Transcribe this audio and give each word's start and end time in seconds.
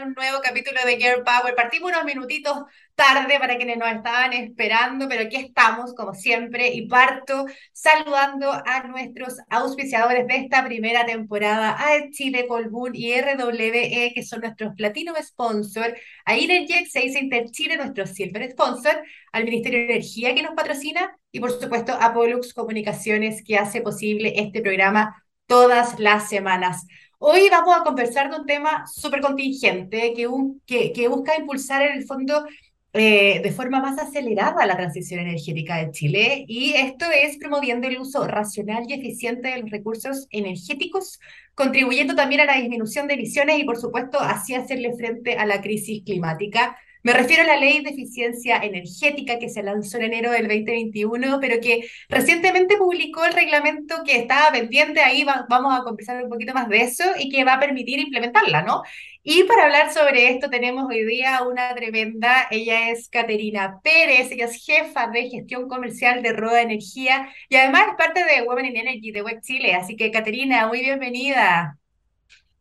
un 0.00 0.14
nuevo 0.14 0.40
capítulo 0.42 0.80
de 0.86 0.96
Girl 0.96 1.22
Power. 1.22 1.54
Partimos 1.54 1.90
unos 1.90 2.04
minutitos 2.04 2.56
tarde 2.94 3.38
para 3.38 3.56
quienes 3.56 3.76
nos 3.76 3.92
estaban 3.92 4.32
esperando, 4.32 5.06
pero 5.08 5.22
aquí 5.24 5.36
estamos, 5.36 5.94
como 5.94 6.14
siempre, 6.14 6.68
y 6.72 6.86
parto 6.86 7.46
saludando 7.72 8.50
a 8.52 8.84
nuestros 8.84 9.36
auspiciadores 9.50 10.26
de 10.26 10.36
esta 10.36 10.64
primera 10.64 11.04
temporada, 11.04 11.76
a 11.78 12.10
Chile 12.10 12.46
Colbún 12.48 12.92
y 12.94 13.12
RWE, 13.12 14.12
que 14.14 14.22
son 14.24 14.40
nuestros 14.40 14.74
Platinum 14.76 15.16
Sponsor, 15.22 15.94
a 16.24 16.36
Energex, 16.36 16.90
se 16.90 17.00
dice 17.00 17.28
Chile, 17.50 17.76
nuestro 17.76 18.06
Silver 18.06 18.50
Sponsor, 18.50 19.02
al 19.32 19.44
Ministerio 19.44 19.80
de 19.80 19.84
Energía 19.86 20.34
que 20.34 20.42
nos 20.42 20.54
patrocina, 20.54 21.16
y 21.30 21.40
por 21.40 21.50
supuesto 21.50 21.92
a 22.00 22.14
Pollux 22.14 22.54
Comunicaciones, 22.54 23.42
que 23.44 23.58
hace 23.58 23.82
posible 23.82 24.32
este 24.36 24.62
programa 24.62 25.22
todas 25.46 25.98
las 25.98 26.28
semanas. 26.28 26.86
Hoy 27.24 27.48
vamos 27.48 27.72
a 27.76 27.84
conversar 27.84 28.32
de 28.32 28.36
un 28.40 28.46
tema 28.46 28.84
súper 28.92 29.20
contingente 29.20 30.12
que, 30.12 31.06
busca 31.06 31.38
impulsar 31.38 31.82
en 31.82 31.98
el 31.98 32.04
fondo 32.04 32.44
eh, 32.92 33.40
de 33.40 33.52
forma 33.52 33.80
más 33.80 33.96
acelerada 33.96 34.66
la 34.66 34.76
transición 34.76 35.20
energética 35.20 35.76
de 35.76 35.92
Chile 35.92 36.44
y 36.48 36.72
esto 36.72 37.04
es 37.14 37.36
promoviendo 37.38 37.86
el 37.86 38.00
uso 38.00 38.26
racional 38.26 38.86
y 38.88 38.94
eficiente 38.94 39.50
de 39.50 39.58
los 39.58 39.70
recursos 39.70 40.26
energéticos, 40.30 41.20
contribuyendo 41.54 42.16
también 42.16 42.40
a 42.40 42.46
la 42.46 42.56
disminución 42.56 43.06
de 43.06 43.14
emisiones 43.14 43.56
y 43.60 43.64
por 43.64 43.76
supuesto 43.76 44.18
así 44.18 44.56
hacerle 44.56 44.92
frente 44.96 45.36
a 45.36 45.46
la 45.46 45.60
crisis 45.60 46.02
climática 46.04 46.76
me 47.02 47.12
refiero 47.12 47.42
a 47.42 47.46
la 47.46 47.56
ley 47.56 47.82
de 47.82 47.90
eficiencia 47.90 48.58
energética 48.58 49.38
que 49.38 49.48
se 49.48 49.62
lanzó 49.62 49.98
en 49.98 50.04
enero 50.04 50.30
del 50.30 50.48
2021, 50.48 51.38
pero 51.40 51.60
que 51.60 51.88
recientemente 52.08 52.76
publicó 52.76 53.24
el 53.24 53.32
reglamento 53.32 53.96
que 54.04 54.16
estaba 54.16 54.52
pendiente, 54.52 55.00
ahí 55.00 55.24
vamos 55.24 55.78
a 55.78 55.82
conversar 55.84 56.22
un 56.22 56.30
poquito 56.30 56.54
más 56.54 56.68
de 56.68 56.82
eso 56.82 57.04
y 57.18 57.28
que 57.28 57.44
va 57.44 57.54
a 57.54 57.60
permitir 57.60 57.98
implementarla, 57.98 58.62
¿no? 58.62 58.82
Y 59.24 59.44
para 59.44 59.64
hablar 59.64 59.92
sobre 59.92 60.30
esto 60.30 60.50
tenemos 60.50 60.86
hoy 60.88 61.04
día 61.04 61.42
una 61.42 61.74
tremenda, 61.74 62.48
ella 62.50 62.90
es 62.90 63.08
Caterina 63.08 63.80
Pérez, 63.82 64.30
ella 64.32 64.46
es 64.46 64.64
jefa 64.64 65.08
de 65.08 65.30
gestión 65.30 65.68
comercial 65.68 66.22
de 66.22 66.32
Roda 66.32 66.62
Energía 66.62 67.28
y 67.48 67.56
además 67.56 67.94
parte 67.96 68.24
de 68.24 68.42
Women 68.42 68.66
in 68.66 68.76
Energy 68.78 69.12
de 69.12 69.22
Web 69.22 69.40
Chile, 69.42 69.74
así 69.74 69.96
que 69.96 70.10
Caterina, 70.10 70.66
muy 70.66 70.80
bienvenida. 70.80 71.78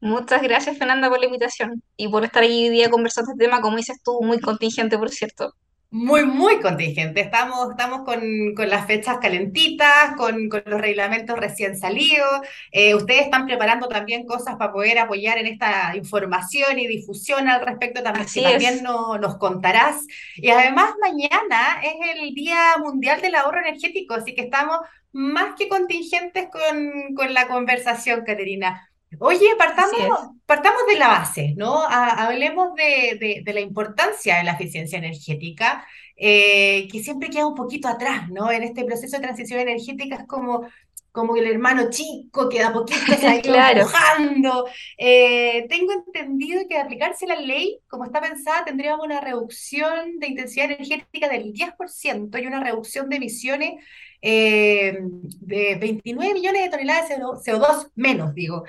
Muchas 0.02 0.42
gracias, 0.42 0.80
Fernanda, 0.80 1.10
por 1.10 1.20
la 1.20 1.28
invitación 1.28 1.84
y 1.96 2.08
por 2.08 2.26
estar 2.26 2.42
ahí 2.42 2.64
hoy 2.64 2.70
día 2.70 2.90
conversando 2.90 3.32
este 3.32 3.46
tema, 3.46 3.62
como 3.62 3.78
dices 3.78 4.02
tú, 4.04 4.20
muy 4.24 4.40
contingente, 4.40 4.98
por 4.98 5.12
cierto. 5.12 5.54
Muy, 5.94 6.26
muy 6.26 6.60
contingente. 6.60 7.20
Estamos, 7.22 7.70
estamos 7.70 8.04
con, 8.04 8.22
con 8.56 8.70
las 8.70 8.88
fechas 8.88 9.18
calentitas, 9.22 10.16
con, 10.16 10.50
con 10.50 10.64
los 10.66 10.82
reglamentos 10.82 11.38
recién 11.38 11.78
salidos. 11.78 12.42
Eh, 12.72 12.96
ustedes 12.96 13.24
están 13.24 13.46
preparando 13.46 13.90
también 13.90 14.26
cosas 14.26 14.56
para 14.56 14.72
poder 14.72 14.98
apoyar 14.98 15.38
en 15.38 15.48
esta 15.48 15.96
información 15.96 16.80
y 16.80 16.88
difusión 16.88 17.48
al 17.48 17.64
respecto 17.64 18.02
también, 18.02 18.26
Así 18.26 18.42
también 18.42 18.82
no, 18.82 19.20
nos 19.20 19.38
contarás. 19.38 20.08
Y 20.36 20.50
además 20.50 20.94
mañana 21.00 21.82
es 21.84 22.18
el 22.18 22.34
Día 22.34 22.78
Mundial 22.80 23.22
del 23.22 23.36
Ahorro 23.36 23.60
Energético, 23.60 24.16
así 24.16 24.34
que 24.34 24.44
estamos 24.44 24.78
más 25.12 25.56
que 25.56 25.68
contingentes 25.68 26.48
con, 26.50 27.14
con 27.16 27.34
la 27.34 27.48
conversación, 27.48 28.24
Caterina. 28.26 28.91
Oye, 29.20 29.48
partamos, 29.58 30.30
partamos 30.46 30.82
de 30.88 30.98
la 30.98 31.08
base, 31.10 31.54
¿no? 31.58 31.84
hablemos 31.84 32.74
de, 32.76 33.44
de, 33.44 33.54
la 33.54 33.60
importancia 33.60 34.38
de 34.38 34.44
la 34.44 34.54
eficiencia 34.54 34.98
energética, 35.00 35.86
eh, 36.16 36.88
que 36.90 37.04
siempre 37.04 37.30
queda 37.30 37.46
un 37.46 37.56
poquito 37.56 37.88
atrás, 37.88 38.30
¿no? 38.30 38.52
En 38.52 38.64
este 38.64 38.86
proceso 38.86 39.18
de 39.18 39.24
transición 39.24 39.60
energética 39.60 40.16
es 40.16 40.28
como, 40.28 40.68
como 41.12 41.36
el 41.36 41.48
hermano 41.48 41.90
chico 41.90 42.48
que 42.48 42.60
da 42.60 42.72
poquito 42.72 43.14
se 43.14 43.28
ha 43.28 43.36
empujando. 43.72 44.68
Eh, 44.98 45.66
tengo 45.68 45.92
entendido 45.94 46.62
que 46.70 46.76
de 46.76 46.82
aplicarse 46.82 47.28
la 47.28 47.36
ley, 47.36 47.80
como 47.88 48.06
está 48.06 48.22
pensada, 48.22 48.64
tendríamos 48.64 49.06
una 49.06 49.20
reducción 49.20 50.20
de 50.20 50.28
intensidad 50.28 50.72
energética 50.72 51.28
del 51.28 51.52
10% 51.54 52.42
y 52.42 52.48
una 52.48 52.64
reducción 52.64 53.10
de 53.10 53.18
emisiones 53.18 53.84
eh, 54.22 55.00
de 55.02 55.76
29 55.76 56.34
millones 56.34 56.64
de 56.64 56.70
toneladas 56.70 57.10
de 57.10 57.16
CO2 57.18 57.92
menos, 57.96 58.34
digo. 58.36 58.64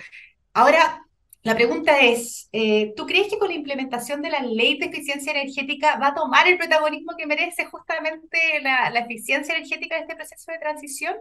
Ahora, 0.54 1.02
la 1.42 1.56
pregunta 1.56 1.98
es, 1.98 2.48
eh, 2.52 2.92
¿tú 2.96 3.04
crees 3.04 3.28
que 3.28 3.38
con 3.38 3.48
la 3.48 3.54
implementación 3.54 4.22
de 4.22 4.30
la 4.30 4.42
ley 4.42 4.78
de 4.78 4.86
eficiencia 4.86 5.32
energética 5.32 5.98
va 5.98 6.08
a 6.08 6.14
tomar 6.14 6.46
el 6.46 6.56
protagonismo 6.56 7.14
que 7.16 7.26
merece 7.26 7.64
justamente 7.64 8.38
la, 8.62 8.88
eficiencia 9.00 9.56
energética 9.56 9.96
de 9.96 10.02
este 10.02 10.14
proceso 10.14 10.52
de 10.52 10.58
transición? 10.58 11.16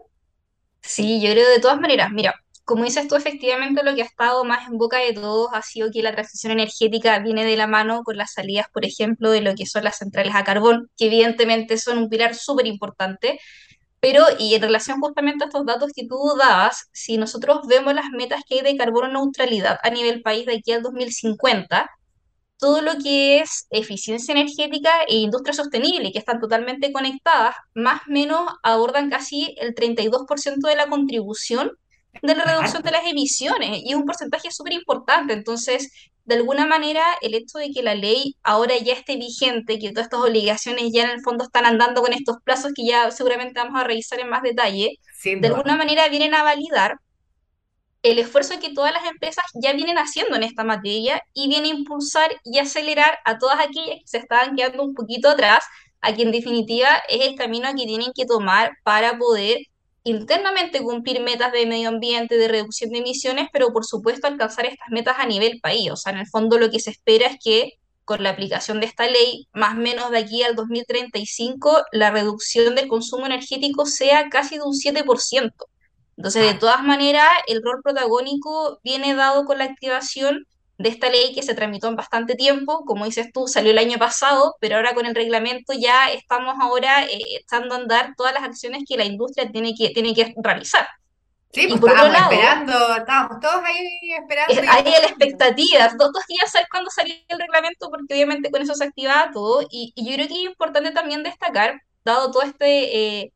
Sí, 0.82 1.22
yo 1.22 1.32
creo 1.32 1.50
de 1.50 1.60
todas 1.60 1.80
maneras, 1.80 2.12
mira, 2.12 2.36
como 2.66 2.84
dices 2.84 3.08
tú, 3.08 3.16
efectivamente 3.16 3.84
lo 3.84 3.96
que 3.96 4.04
ha 4.04 4.06
estado 4.06 4.44
más 4.44 4.68
en 4.68 4.78
boca 4.78 5.00
de 5.00 5.14
todos 5.14 5.50
ha 5.54 5.64
sido 5.64 5.90
que 5.92 6.04
la 6.04 6.12
transición 6.12 6.52
energética 6.52 7.18
viene 7.20 7.44
de 7.44 7.58
la 7.58 7.66
mano 7.66 8.04
con 8.04 8.18
las 8.18 8.34
salidas, 8.34 8.68
por 8.72 8.86
ejemplo, 8.86 9.32
de 9.32 9.42
lo 9.42 9.56
que 9.56 9.66
son 9.66 9.84
las 9.84 9.98
centrales 9.98 10.36
a 10.36 10.44
carbón, 10.44 10.92
que 10.98 11.08
evidentemente 11.08 11.78
son 11.80 11.98
un 11.98 12.10
pilar 12.10 12.36
súper 12.36 12.68
importante, 12.68 13.40
pero, 14.02 14.26
y 14.40 14.56
en 14.56 14.62
relación 14.62 15.00
justamente 15.00 15.44
a 15.44 15.48
estos 15.48 15.66
datos 15.66 15.92
que 15.96 16.08
tú 16.08 16.18
dabas, 16.38 16.90
si 16.92 17.18
nosotros 17.18 17.62
vemos 17.68 17.94
las 17.94 18.10
metas 18.12 18.42
que 18.48 18.56
hay 18.56 18.62
de 18.62 18.76
carbono 18.78 19.08
neutralidad 19.08 19.78
a 19.84 19.90
nivel 19.92 20.22
país 20.24 20.46
de 20.48 20.56
aquí 20.56 20.72
al 20.74 20.82
2050, 20.82 21.90
todo 22.58 22.82
lo 22.82 22.94
que 23.04 23.40
es 23.40 23.68
eficiencia 23.70 24.34
energética 24.34 24.92
e 25.08 25.16
industria 25.18 25.54
sostenible, 25.54 26.12
que 26.12 26.20
están 26.20 26.40
totalmente 26.40 26.92
conectadas, 26.92 27.56
más 27.76 28.02
o 28.08 28.12
menos 28.12 28.50
abordan 28.64 29.10
casi 29.10 29.56
el 29.60 29.76
32% 29.76 30.68
de 30.68 30.76
la 30.76 30.88
contribución 30.88 31.72
de 32.22 32.36
la 32.36 32.44
reducción 32.44 32.84
de 32.84 32.92
las 32.92 33.06
emisiones, 33.06 33.82
y 33.84 33.92
es 33.92 33.96
un 33.96 34.06
porcentaje 34.06 34.52
súper 34.52 34.74
importante. 34.74 35.34
Entonces, 35.34 35.92
de 36.32 36.38
alguna 36.38 36.66
manera 36.66 37.04
el 37.20 37.34
hecho 37.34 37.58
de 37.58 37.72
que 37.72 37.84
la 37.84 37.94
ley 37.94 38.38
ahora 38.42 38.78
ya 38.78 38.94
esté 38.94 39.18
vigente, 39.18 39.80
que 39.80 39.90
todas 39.90 40.06
estas 40.06 40.22
obligaciones 40.22 40.90
ya 40.94 41.04
en 41.04 41.10
el 41.10 41.22
fondo 41.22 41.44
están 41.44 41.66
andando 41.66 42.02
con 42.02 42.14
estos 42.14 42.38
plazos 42.46 42.72
que 42.74 42.86
ya 42.86 43.12
seguramente 43.12 43.60
vamos 43.60 43.82
a 43.82 43.84
revisar 43.84 44.22
en 44.22 44.30
más 44.30 44.42
detalle, 44.42 44.92
de 45.26 45.48
alguna 45.48 45.76
manera 45.76 46.08
vienen 46.08 46.34
a 46.34 46.44
validar 46.44 46.96
el 48.02 48.18
esfuerzo 48.18 48.62
que 48.62 48.74
todas 48.74 48.94
las 48.94 49.04
empresas 49.04 49.44
ya 49.62 49.74
vienen 49.74 49.98
haciendo 49.98 50.38
en 50.38 50.44
esta 50.44 50.64
materia 50.64 51.22
y 51.34 51.50
viene 51.50 51.68
a 51.68 51.74
impulsar 51.74 52.32
y 52.46 52.60
acelerar 52.60 53.20
a 53.26 53.38
todas 53.38 53.60
aquellas 53.60 54.00
que 54.00 54.08
se 54.08 54.18
estaban 54.20 54.56
quedando 54.56 54.84
un 54.84 54.94
poquito 54.94 55.28
atrás, 55.28 55.66
a 56.00 56.14
quien 56.14 56.30
en 56.30 56.32
definitiva 56.32 56.88
es 57.10 57.28
el 57.28 57.36
camino 57.36 57.68
que 57.78 57.86
tienen 57.86 58.14
que 58.16 58.26
tomar 58.26 58.72
para 58.86 59.18
poder 59.18 59.58
internamente 60.04 60.82
cumplir 60.82 61.22
metas 61.22 61.52
de 61.52 61.66
medio 61.66 61.90
ambiente, 61.90 62.38
de 62.38 62.48
reducción 62.48 62.92
de 62.92 63.00
emisiones, 63.00 63.50
pero 63.54 63.72
por 63.72 63.86
supuesto 63.86 64.28
alcanzar 64.28 64.66
estas 64.66 64.90
metas 64.90 65.16
a 65.20 65.26
nivel 65.26 65.60
país. 65.62 65.92
O 65.92 65.96
sea, 65.96 66.14
en 66.14 66.20
el 66.20 66.28
fondo 66.28 66.58
lo 66.58 66.72
que 66.72 66.80
se 66.80 66.92
espera 66.92 67.28
es 67.28 67.38
que 67.44 67.74
con 68.04 68.24
la 68.24 68.32
aplicación 68.32 68.80
de 68.80 68.88
esta 68.88 69.08
ley, 69.08 69.48
más 69.54 69.78
o 69.78 69.80
menos 69.80 70.12
de 70.12 70.18
aquí 70.18 70.44
al 70.44 70.56
2035, 70.56 71.84
la 71.92 72.12
reducción 72.12 72.76
del 72.76 72.88
consumo 72.88 73.26
energético 73.26 73.86
sea 73.86 74.30
casi 74.30 74.56
de 74.56 74.64
un 74.64 74.74
7%. 74.74 75.52
Entonces, 76.18 76.44
de 76.44 76.60
todas 76.60 76.84
maneras, 76.84 77.30
el 77.48 77.62
rol 77.64 77.82
protagónico 77.84 78.80
viene 78.84 79.16
dado 79.16 79.46
con 79.46 79.60
la 79.60 79.66
activación 79.66 80.46
de 80.82 80.90
esta 80.90 81.10
ley 81.10 81.34
que 81.34 81.44
se 81.44 81.54
tramitó 81.54 81.88
en 81.88 81.96
bastante 81.96 82.36
tiempo, 82.36 82.84
como 82.86 83.06
dices 83.06 83.32
tú, 83.34 83.48
salió 83.48 83.72
el 83.72 83.78
año 83.78 83.98
pasado, 83.98 84.56
pero 84.60 84.76
ahora 84.76 84.94
con 84.94 85.06
el 85.06 85.16
reglamento 85.16 85.74
ya 85.74 86.10
estamos 86.10 86.56
ahora 86.60 87.04
eh, 87.06 87.20
echando 87.40 87.76
a 87.76 87.78
andar 87.80 88.14
todas 88.18 88.34
las 88.34 88.44
acciones 88.44 88.84
que 88.88 88.98
la 88.98 89.06
industria 89.06 89.52
tiene 89.52 89.74
que, 89.78 89.90
tiene 89.90 90.14
que 90.14 90.34
realizar. 90.44 90.88
Sí, 91.54 91.68
pues 91.68 91.94
estábamos 91.94 92.16
esperando, 92.16 92.96
estábamos 92.96 93.40
todos 93.42 93.62
ahí 93.66 94.14
esperando. 94.18 94.72
Hay 94.72 94.84
la 94.84 95.08
expectativa, 95.08 95.98
todos 95.98 96.26
días 96.28 96.52
saber 96.52 96.68
cuándo 96.72 96.90
salía 96.90 97.16
el 97.28 97.40
reglamento, 97.40 97.90
porque 97.90 98.14
obviamente 98.14 98.50
con 98.50 98.62
eso 98.62 98.74
se 98.74 98.86
activaba 98.86 99.32
todo, 99.32 99.62
y, 99.70 99.94
yo 99.98 100.16
creo 100.16 100.28
que 100.28 100.34
es 100.34 100.50
importante 100.50 100.92
también 100.92 101.24
destacar, 101.24 101.82
dado 102.06 102.32
toda 102.32 102.46
esta 102.46 102.66
eh, 102.66 103.34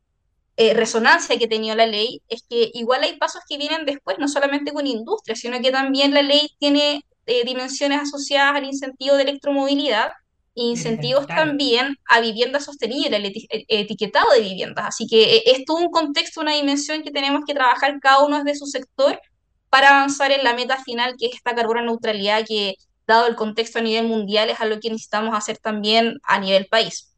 eh, 0.56 0.74
resonancia 0.74 1.38
que 1.38 1.46
ha 1.46 1.50
tenido 1.50 1.76
la 1.76 1.86
ley, 1.86 2.22
es 2.30 2.44
que 2.50 2.72
igual 2.74 3.04
hay 3.04 3.18
pasos 3.18 3.42
que 3.50 3.58
vienen 3.58 3.86
después, 3.86 4.18
no 4.18 4.30
solamente 4.30 4.72
con 4.72 4.88
industria, 4.88 5.36
sino 5.36 5.60
que 5.60 5.72
también 5.72 6.14
la 6.14 6.22
ley 6.22 6.50
tiene 6.58 7.04
eh, 7.26 7.44
dimensiones 7.46 8.02
asociadas 8.02 8.56
al 8.56 8.66
incentivo 8.66 9.16
de 9.16 9.24
electromovilidad 9.24 10.12
incentivos 10.56 11.28
también 11.28 11.98
a 12.10 12.22
vivienda 12.22 12.60
sostenible, 12.60 13.18
el 13.18 13.26
e-, 13.26 13.66
etiquetado 13.68 14.32
de 14.32 14.42
viviendas. 14.42 14.86
Así 14.88 15.06
que 15.06 15.36
eh, 15.36 15.44
es 15.48 15.66
todo 15.66 15.78
un 15.78 15.92
contexto, 15.92 16.42
una 16.42 16.54
dimensión 16.54 17.04
que 17.04 17.12
tenemos 17.12 17.44
que 17.46 17.54
trabajar 17.54 18.00
cada 18.00 18.24
uno 18.26 18.44
desde 18.44 18.60
su 18.60 18.66
sector 18.66 19.20
para 19.70 19.90
avanzar 19.90 20.32
en 20.32 20.44
la 20.44 20.54
meta 20.54 20.82
final, 20.82 21.16
que 21.20 21.28
es 21.28 21.36
esta 21.36 21.54
carbono 21.54 21.82
neutralidad 21.82 22.46
que, 22.48 22.76
dado 23.06 23.28
el 23.28 23.36
contexto 23.36 23.80
a 23.80 23.82
nivel 23.82 24.08
mundial, 24.08 24.50
es 24.50 24.60
algo 24.62 24.80
que 24.80 24.90
necesitamos 24.90 25.36
hacer 25.38 25.58
también 25.58 26.18
a 26.24 26.40
nivel 26.40 26.68
país. 26.68 27.12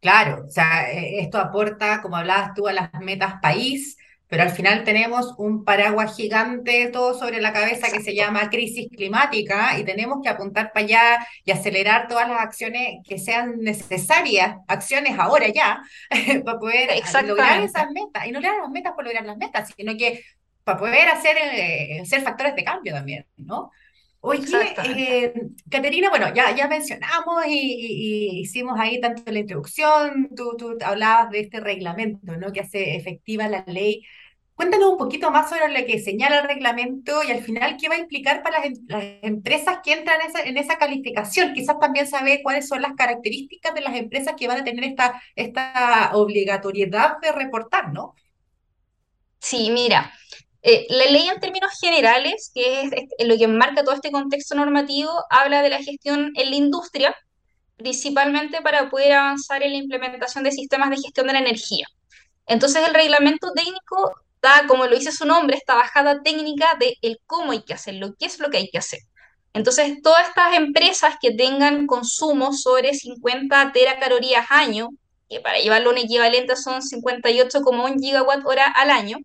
Claro, 0.00 0.44
o 0.46 0.50
sea, 0.50 0.90
e-, 0.92 1.20
esto 1.20 1.38
aporta, 1.38 2.00
como 2.00 2.16
hablabas 2.16 2.54
tú, 2.54 2.68
a 2.68 2.72
las 2.72 2.90
metas 3.00 3.34
país, 3.42 3.96
pero 4.28 4.42
al 4.42 4.50
final 4.50 4.84
tenemos 4.84 5.34
un 5.38 5.64
paraguas 5.64 6.14
gigante 6.14 6.88
todo 6.88 7.18
sobre 7.18 7.40
la 7.40 7.52
cabeza 7.52 7.90
que 7.90 8.02
se 8.02 8.14
llama 8.14 8.50
crisis 8.50 8.88
climática 8.90 9.78
y 9.78 9.84
tenemos 9.84 10.18
que 10.22 10.28
apuntar 10.28 10.70
para 10.72 10.84
allá 10.84 11.26
y 11.44 11.50
acelerar 11.50 12.08
todas 12.08 12.28
las 12.28 12.40
acciones 12.40 12.98
que 13.08 13.18
sean 13.18 13.60
necesarias, 13.60 14.56
acciones 14.68 15.18
ahora 15.18 15.48
ya, 15.48 15.82
para 16.44 16.58
poder 16.58 16.90
lograr 17.24 17.62
esas 17.62 17.90
metas. 17.90 18.26
Y 18.26 18.32
no 18.32 18.40
lograr 18.40 18.60
las 18.60 18.70
metas 18.70 18.92
por 18.92 19.04
lograr 19.04 19.24
las 19.24 19.38
metas, 19.38 19.72
sino 19.74 19.96
que 19.96 20.22
para 20.62 20.78
poder 20.78 21.08
hacer, 21.08 21.36
eh, 21.40 22.02
ser 22.04 22.20
factores 22.20 22.54
de 22.54 22.64
cambio 22.64 22.92
también, 22.92 23.26
¿no? 23.38 23.70
Oye, 24.30 24.78
eh, 24.82 25.32
Caterina, 25.70 26.10
bueno, 26.10 26.34
ya, 26.34 26.54
ya 26.54 26.68
mencionamos 26.68 27.46
y, 27.46 27.50
y- 27.52 28.38
y 28.38 28.40
hicimos 28.40 28.78
ahí 28.78 29.00
tanto 29.00 29.30
la 29.32 29.38
introducción, 29.38 30.28
tú, 30.36 30.54
tú 30.58 30.76
hablabas 30.84 31.30
de 31.30 31.40
este 31.40 31.60
reglamento, 31.60 32.36
¿no? 32.36 32.52
Que 32.52 32.60
hace 32.60 32.96
efectiva 32.96 33.48
la 33.48 33.64
ley. 33.66 34.02
Cuéntanos 34.54 34.90
un 34.90 34.98
poquito 34.98 35.30
más 35.30 35.48
sobre 35.50 35.68
lo 35.68 35.86
que 35.86 36.00
señala 36.00 36.40
el 36.40 36.48
reglamento 36.48 37.22
y 37.24 37.30
al 37.30 37.42
final 37.44 37.76
qué 37.80 37.88
va 37.88 37.94
a 37.96 37.98
implicar 37.98 38.42
para 38.42 38.58
las, 38.58 38.66
em- 38.66 38.86
las 38.88 39.04
empresas 39.22 39.78
que 39.84 39.92
entran 39.94 40.20
en 40.20 40.26
esa, 40.28 40.42
en 40.42 40.58
esa 40.58 40.78
calificación. 40.78 41.54
Quizás 41.54 41.78
también 41.80 42.06
saber 42.08 42.40
cuáles 42.42 42.68
son 42.68 42.82
las 42.82 42.94
características 42.94 43.74
de 43.74 43.80
las 43.82 43.94
empresas 43.96 44.34
que 44.36 44.48
van 44.48 44.60
a 44.60 44.64
tener 44.64 44.84
esta, 44.84 45.22
esta 45.36 46.10
obligatoriedad 46.14 47.18
de 47.22 47.32
reportar, 47.32 47.92
¿no? 47.92 48.14
Sí, 49.40 49.70
mira, 49.70 50.12
eh, 50.70 50.86
la 50.90 51.06
ley 51.06 51.28
en 51.28 51.40
términos 51.40 51.72
generales, 51.80 52.50
que 52.54 52.82
es 52.82 52.92
este- 52.92 53.24
lo 53.26 53.36
que 53.38 53.48
marca 53.48 53.82
todo 53.84 53.94
este 53.94 54.10
contexto 54.10 54.54
normativo, 54.54 55.10
habla 55.30 55.62
de 55.62 55.70
la 55.70 55.82
gestión 55.82 56.32
en 56.34 56.50
la 56.50 56.56
industria, 56.56 57.16
principalmente 57.76 58.60
para 58.60 58.90
poder 58.90 59.12
avanzar 59.12 59.62
en 59.62 59.72
la 59.72 59.78
implementación 59.78 60.44
de 60.44 60.52
sistemas 60.52 60.90
de 60.90 60.96
gestión 60.96 61.26
de 61.26 61.32
la 61.32 61.38
energía. 61.38 61.86
Entonces 62.46 62.86
el 62.86 62.94
reglamento 62.94 63.52
técnico 63.52 64.12
da, 64.42 64.66
como 64.68 64.86
lo 64.86 64.96
dice 64.96 65.12
su 65.12 65.26
nombre, 65.26 65.56
esta 65.56 65.74
bajada 65.74 66.22
técnica 66.22 66.76
de 66.78 66.96
el 67.02 67.18
cómo 67.26 67.52
hay 67.52 67.62
que 67.62 67.74
hacerlo, 67.74 68.14
qué 68.18 68.26
es 68.26 68.38
lo 68.38 68.50
que 68.50 68.58
hay 68.58 68.68
que 68.68 68.78
hacer. 68.78 69.00
Entonces, 69.54 70.02
todas 70.02 70.28
estas 70.28 70.54
empresas 70.54 71.14
que 71.20 71.32
tengan 71.32 71.86
consumo 71.86 72.52
sobre 72.52 72.94
50 72.94 73.72
teracalorías 73.72 74.46
año, 74.50 74.90
que 75.28 75.40
para 75.40 75.58
llevarlo 75.58 75.90
a 75.90 75.92
un 75.94 75.98
equivalente 75.98 76.56
son 76.56 76.82
58,1 76.82 77.98
gigawatt 78.00 78.44
hora 78.44 78.66
al 78.66 78.90
año, 78.90 79.18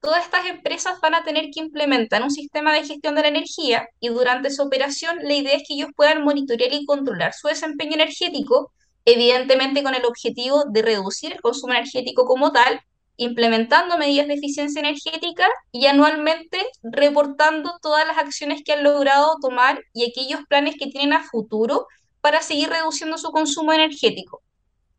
todas 0.00 0.24
estas 0.24 0.46
empresas 0.46 1.00
van 1.00 1.14
a 1.14 1.24
tener 1.24 1.50
que 1.52 1.60
implementar 1.60 2.22
un 2.22 2.30
sistema 2.30 2.72
de 2.72 2.84
gestión 2.84 3.14
de 3.14 3.22
la 3.22 3.28
energía 3.28 3.88
y 4.00 4.08
durante 4.08 4.50
su 4.50 4.62
operación 4.62 5.18
la 5.22 5.34
idea 5.34 5.56
es 5.56 5.64
que 5.66 5.74
ellos 5.74 5.90
puedan 5.96 6.22
monitorear 6.24 6.72
y 6.72 6.86
controlar 6.86 7.34
su 7.34 7.48
desempeño 7.48 7.94
energético, 7.94 8.72
evidentemente 9.04 9.82
con 9.82 9.94
el 9.94 10.04
objetivo 10.04 10.64
de 10.70 10.82
reducir 10.82 11.32
el 11.32 11.40
consumo 11.40 11.74
energético 11.74 12.24
como 12.26 12.52
tal, 12.52 12.80
implementando 13.16 13.98
medidas 13.98 14.28
de 14.28 14.34
eficiencia 14.34 14.80
energética 14.80 15.48
y 15.72 15.86
anualmente 15.86 16.58
reportando 16.82 17.72
todas 17.82 18.06
las 18.06 18.16
acciones 18.16 18.62
que 18.64 18.72
han 18.72 18.84
logrado 18.84 19.36
tomar 19.42 19.82
y 19.92 20.08
aquellos 20.08 20.40
planes 20.48 20.76
que 20.78 20.86
tienen 20.86 21.12
a 21.12 21.24
futuro 21.24 21.86
para 22.20 22.42
seguir 22.42 22.68
reduciendo 22.68 23.18
su 23.18 23.30
consumo 23.30 23.72
energético. 23.72 24.42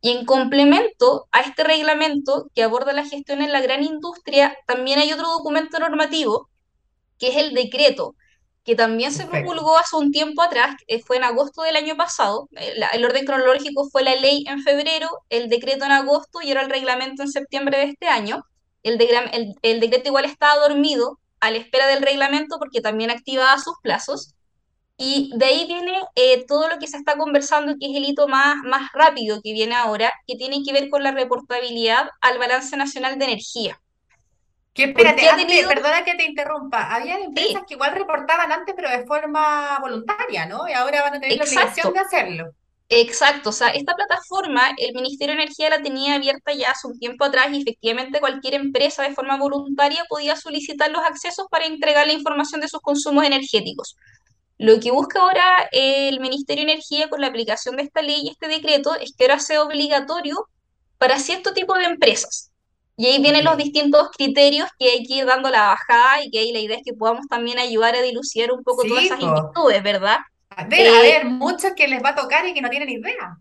Y 0.01 0.11
en 0.11 0.25
complemento 0.25 1.27
a 1.31 1.41
este 1.41 1.63
reglamento 1.63 2.49
que 2.55 2.63
aborda 2.63 2.93
la 2.93 3.05
gestión 3.05 3.41
en 3.41 3.51
la 3.51 3.61
gran 3.61 3.83
industria, 3.83 4.57
también 4.65 4.99
hay 4.99 5.11
otro 5.11 5.27
documento 5.27 5.79
normativo, 5.79 6.49
que 7.17 7.29
es 7.29 7.35
el 7.37 7.53
decreto, 7.53 8.15
que 8.63 8.75
también 8.75 9.11
se 9.11 9.25
promulgó 9.25 9.77
hace 9.77 9.95
un 9.97 10.11
tiempo 10.11 10.41
atrás, 10.41 10.75
fue 11.05 11.17
en 11.17 11.23
agosto 11.23 11.63
del 11.63 11.75
año 11.75 11.97
pasado. 11.97 12.47
Eh, 12.55 12.75
El 12.93 13.05
orden 13.05 13.25
cronológico 13.25 13.89
fue 13.89 14.03
la 14.03 14.15
ley 14.15 14.43
en 14.47 14.61
febrero, 14.63 15.09
el 15.29 15.49
decreto 15.49 15.85
en 15.85 15.91
agosto 15.91 16.41
y 16.41 16.49
ahora 16.49 16.63
el 16.63 16.69
reglamento 16.69 17.23
en 17.23 17.31
septiembre 17.31 17.77
de 17.79 17.83
este 17.85 18.07
año. 18.07 18.43
El, 18.83 18.97
el 19.61 19.79
decreto 19.79 20.09
igual 20.09 20.25
estaba 20.25 20.67
dormido 20.67 21.19
a 21.39 21.51
la 21.51 21.57
espera 21.57 21.87
del 21.87 22.01
reglamento 22.03 22.57
porque 22.59 22.81
también 22.81 23.11
activaba 23.11 23.57
sus 23.59 23.75
plazos. 23.81 24.35
Y 24.99 25.31
de 25.37 25.45
ahí 25.45 25.65
viene 25.67 25.93
eh, 26.15 26.45
todo 26.47 26.67
lo 26.69 26.77
que 26.79 26.87
se 26.87 26.97
está 26.97 27.17
conversando, 27.17 27.75
que 27.79 27.89
es 27.89 27.95
el 27.97 28.03
hito 28.05 28.27
más, 28.27 28.57
más 28.65 28.91
rápido 28.93 29.41
que 29.41 29.53
viene 29.53 29.75
ahora, 29.75 30.11
que 30.27 30.35
tiene 30.35 30.61
que 30.63 30.73
ver 30.73 30.89
con 30.89 31.03
la 31.03 31.11
reportabilidad 31.11 32.09
al 32.21 32.37
balance 32.37 32.75
nacional 32.77 33.17
de 33.17 33.25
energía. 33.25 33.79
Que 34.73 34.87
¿Por 34.93 35.07
espérate, 35.07 35.29
antes, 35.29 35.47
tenido? 35.47 35.67
perdona 35.67 36.03
que 36.03 36.15
te 36.15 36.25
interrumpa, 36.25 36.93
había 36.95 37.17
empresas 37.19 37.61
Sí, 37.61 37.65
que 37.67 37.75
igual 37.75 37.93
reportaban 37.95 38.51
antes, 38.51 38.75
pero 38.75 38.89
de 38.89 39.05
forma 39.05 39.77
voluntaria, 39.79 40.45
¿no? 40.45 40.67
Y 40.67 40.73
ahora 40.73 41.01
van 41.03 41.15
a 41.15 41.19
tener 41.19 41.37
la 41.37 41.45
obligación 41.45 41.93
de 41.93 41.99
hacerlo. 41.99 42.53
exacto. 42.89 43.49
O 43.49 43.53
sea, 43.53 43.69
esta 43.69 43.95
plataforma, 43.95 44.71
el 44.77 44.93
Ministerio 44.95 45.35
de 45.35 45.43
Energía 45.43 45.69
la 45.69 45.81
tenía 45.81 46.15
abierta 46.15 46.53
ya 46.53 46.71
hace 46.71 46.87
un 46.87 46.97
tiempo 46.99 47.25
atrás 47.25 47.47
y 47.51 47.61
efectivamente 47.61 48.19
cualquier 48.19 48.55
empresa 48.55 49.03
de 49.03 49.13
forma 49.13 49.37
voluntaria 49.37 50.03
podía 50.09 50.35
solicitar 50.35 50.89
los 50.91 51.03
accesos 51.03 51.47
para 51.49 51.65
entregar 51.65 52.07
la 52.07 52.13
información 52.13 52.61
de 52.61 52.67
sus 52.67 52.81
consumos 52.81 53.25
energéticos. 53.25 53.95
Lo 54.59 54.79
que 54.81 54.91
busca 54.91 55.21
ahora 55.21 55.69
el 55.73 56.21
Ministerio 56.21 56.65
de 56.65 56.73
Energía 56.73 57.09
con 57.09 57.21
la 57.21 57.27
aplicación 57.27 57.77
de 57.77 57.83
esta 57.83 58.03
ley 58.03 58.21
y 58.25 58.29
este 58.31 58.47
decreto 58.49 58.95
es 58.95 59.13
que 59.17 59.25
ahora 59.25 59.39
sea 59.39 59.63
obligatorio 59.63 60.37
para 60.99 61.19
cierto 61.19 61.53
tipo 61.53 61.75
de 61.75 61.85
empresas. 61.85 62.51
Y 62.97 63.07
ahí 63.07 63.21
vienen 63.21 63.45
los 63.45 63.57
distintos 63.57 64.09
criterios 64.17 64.69
que 64.79 64.89
hay 64.91 65.03
que 65.05 65.15
ir 65.15 65.25
dando 65.27 65.49
la 65.51 65.67
bajada 65.69 66.23
y 66.23 66.31
que 66.31 66.39
ahí 66.39 66.53
la 66.53 66.59
idea 66.59 66.77
es 66.77 66.83
que 66.85 66.93
podamos 66.93 67.27
también 67.29 67.59
ayudar 67.59 67.95
a 67.95 68.01
dilucidar 68.03 68.51
un 68.53 68.63
poco 68.63 68.85
todas 68.87 69.05
esas 69.05 69.21
inquietudes, 69.21 69.81
¿verdad? 69.83 70.17
A 70.51 70.65
ver, 70.65 70.87
a 70.87 71.01
Eh, 71.01 71.01
ver, 71.01 71.25
muchos 71.25 71.71
que 71.75 71.87
les 71.87 72.03
va 72.03 72.09
a 72.09 72.15
tocar 72.15 72.45
y 72.47 72.53
que 72.53 72.61
no 72.61 72.69
tienen 72.69 72.89
idea. 72.89 73.37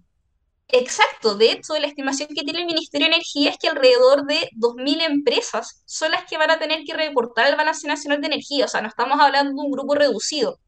exacto, 0.68 1.34
de 1.36 1.52
hecho, 1.52 1.78
la 1.78 1.86
estimación 1.86 2.28
que 2.34 2.42
tiene 2.42 2.60
el 2.60 2.66
Ministerio 2.66 3.06
de 3.08 3.14
Energía 3.14 3.50
es 3.50 3.58
que 3.58 3.68
alrededor 3.68 4.24
de 4.26 4.48
2.000 4.52 5.00
empresas 5.00 5.82
son 5.86 6.10
las 6.12 6.24
que 6.24 6.36
van 6.38 6.50
a 6.50 6.58
tener 6.58 6.84
que 6.84 6.94
reportar 6.94 7.46
el 7.48 7.56
balance 7.56 7.86
nacional 7.88 8.20
de 8.20 8.26
energía, 8.28 8.66
o 8.66 8.68
sea, 8.68 8.82
no 8.82 8.88
estamos 8.88 9.18
hablando 9.20 9.50
de 9.62 9.66
un 9.66 9.72
grupo 9.72 9.94
reducido. 9.94 10.58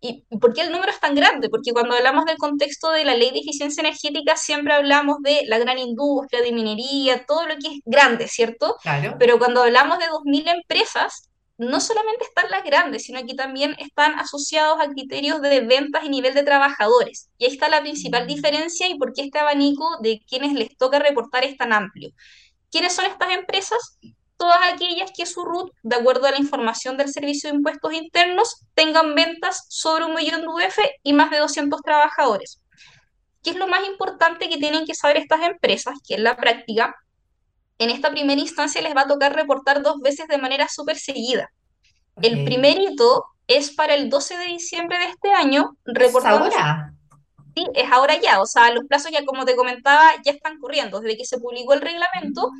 ¿Y 0.00 0.24
por 0.38 0.54
qué 0.54 0.62
el 0.62 0.70
número 0.70 0.92
es 0.92 1.00
tan 1.00 1.14
grande? 1.14 1.48
Porque 1.48 1.72
cuando 1.72 1.96
hablamos 1.96 2.24
del 2.24 2.36
contexto 2.36 2.90
de 2.90 3.04
la 3.04 3.14
ley 3.14 3.32
de 3.32 3.40
eficiencia 3.40 3.80
energética, 3.80 4.36
siempre 4.36 4.74
hablamos 4.74 5.18
de 5.22 5.42
la 5.46 5.58
gran 5.58 5.78
industria, 5.78 6.40
de 6.40 6.52
minería, 6.52 7.26
todo 7.26 7.46
lo 7.46 7.56
que 7.56 7.68
es 7.68 7.80
grande, 7.84 8.28
¿cierto? 8.28 8.76
Claro. 8.82 9.16
Pero 9.18 9.38
cuando 9.38 9.62
hablamos 9.62 9.98
de 9.98 10.06
2.000 10.06 10.48
empresas, 10.48 11.28
no 11.58 11.80
solamente 11.80 12.24
están 12.24 12.48
las 12.50 12.62
grandes, 12.62 13.04
sino 13.04 13.24
que 13.26 13.34
también 13.34 13.74
están 13.78 14.16
asociados 14.18 14.78
a 14.80 14.88
criterios 14.88 15.42
de 15.42 15.60
ventas 15.62 16.04
y 16.04 16.08
nivel 16.08 16.32
de 16.32 16.44
trabajadores. 16.44 17.30
Y 17.36 17.46
ahí 17.46 17.52
está 17.52 17.68
la 17.68 17.80
principal 17.80 18.24
Mm, 18.24 18.28
diferencia 18.28 18.88
y 18.88 18.96
por 18.96 19.12
qué 19.12 19.22
este 19.22 19.40
abanico 19.40 19.84
de 20.00 20.22
quienes 20.28 20.52
les 20.52 20.76
toca 20.76 21.00
reportar 21.00 21.44
es 21.44 21.56
tan 21.56 21.72
amplio. 21.72 22.10
¿Quiénes 22.70 22.94
son 22.94 23.06
estas 23.06 23.30
empresas? 23.32 23.98
Todas 24.38 24.60
aquellas 24.72 25.10
que 25.14 25.26
su 25.26 25.44
RUT, 25.44 25.72
de 25.82 25.96
acuerdo 25.96 26.26
a 26.26 26.30
la 26.30 26.38
información 26.38 26.96
del 26.96 27.12
Servicio 27.12 27.50
de 27.50 27.56
Impuestos 27.56 27.92
Internos, 27.92 28.62
tengan 28.74 29.14
ventas 29.16 29.66
sobre 29.68 30.04
un 30.04 30.14
millón 30.14 30.42
de 30.42 30.46
UF 30.46 30.78
y 31.02 31.12
más 31.12 31.30
de 31.30 31.38
200 31.38 31.82
trabajadores. 31.82 32.62
¿Qué 33.42 33.50
es 33.50 33.56
lo 33.56 33.66
más 33.66 33.84
importante 33.86 34.48
que 34.48 34.56
tienen 34.58 34.86
que 34.86 34.94
saber 34.94 35.16
estas 35.16 35.42
empresas? 35.42 35.94
Que 36.06 36.14
en 36.14 36.24
la 36.24 36.36
práctica, 36.36 36.94
en 37.78 37.90
esta 37.90 38.10
primera 38.10 38.40
instancia 38.40 38.80
les 38.80 38.94
va 38.96 39.02
a 39.02 39.08
tocar 39.08 39.34
reportar 39.34 39.82
dos 39.82 40.00
veces 40.00 40.28
de 40.28 40.38
manera 40.38 40.68
súper 40.68 40.96
seguida. 40.98 41.50
El 42.22 42.44
primer 42.44 42.78
hito 42.78 43.24
es 43.48 43.70
para 43.70 43.94
el 43.94 44.08
12 44.08 44.36
de 44.36 44.44
diciembre 44.46 44.98
de 44.98 45.06
este 45.06 45.30
año, 45.30 45.76
su... 45.84 46.18
ahora. 46.26 46.92
Sí, 47.56 47.66
es 47.74 47.90
ahora 47.90 48.20
ya, 48.20 48.40
o 48.40 48.46
sea, 48.46 48.72
los 48.72 48.84
plazos 48.84 49.10
ya 49.10 49.24
como 49.24 49.44
te 49.44 49.56
comentaba 49.56 50.12
ya 50.24 50.30
están 50.32 50.58
corriendo. 50.60 51.00
Desde 51.00 51.16
que 51.16 51.24
se 51.24 51.38
publicó 51.38 51.72
el 51.72 51.80
reglamento, 51.80 52.50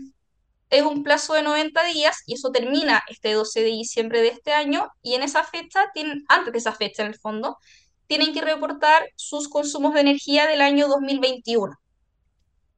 es 0.70 0.82
un 0.82 1.02
plazo 1.02 1.34
de 1.34 1.42
90 1.42 1.84
días 1.84 2.22
y 2.26 2.34
eso 2.34 2.50
termina 2.50 3.02
este 3.08 3.32
12 3.32 3.60
de 3.60 3.66
diciembre 3.66 4.20
de 4.20 4.28
este 4.28 4.52
año 4.52 4.88
y 5.02 5.14
en 5.14 5.22
esa 5.22 5.44
fecha, 5.44 5.90
tienen, 5.94 6.24
antes 6.28 6.52
de 6.52 6.58
esa 6.58 6.72
fecha 6.72 7.02
en 7.02 7.08
el 7.08 7.18
fondo, 7.18 7.58
tienen 8.06 8.32
que 8.32 8.40
reportar 8.40 9.08
sus 9.16 9.48
consumos 9.48 9.94
de 9.94 10.00
energía 10.00 10.46
del 10.46 10.60
año 10.60 10.88
2021. 10.88 11.74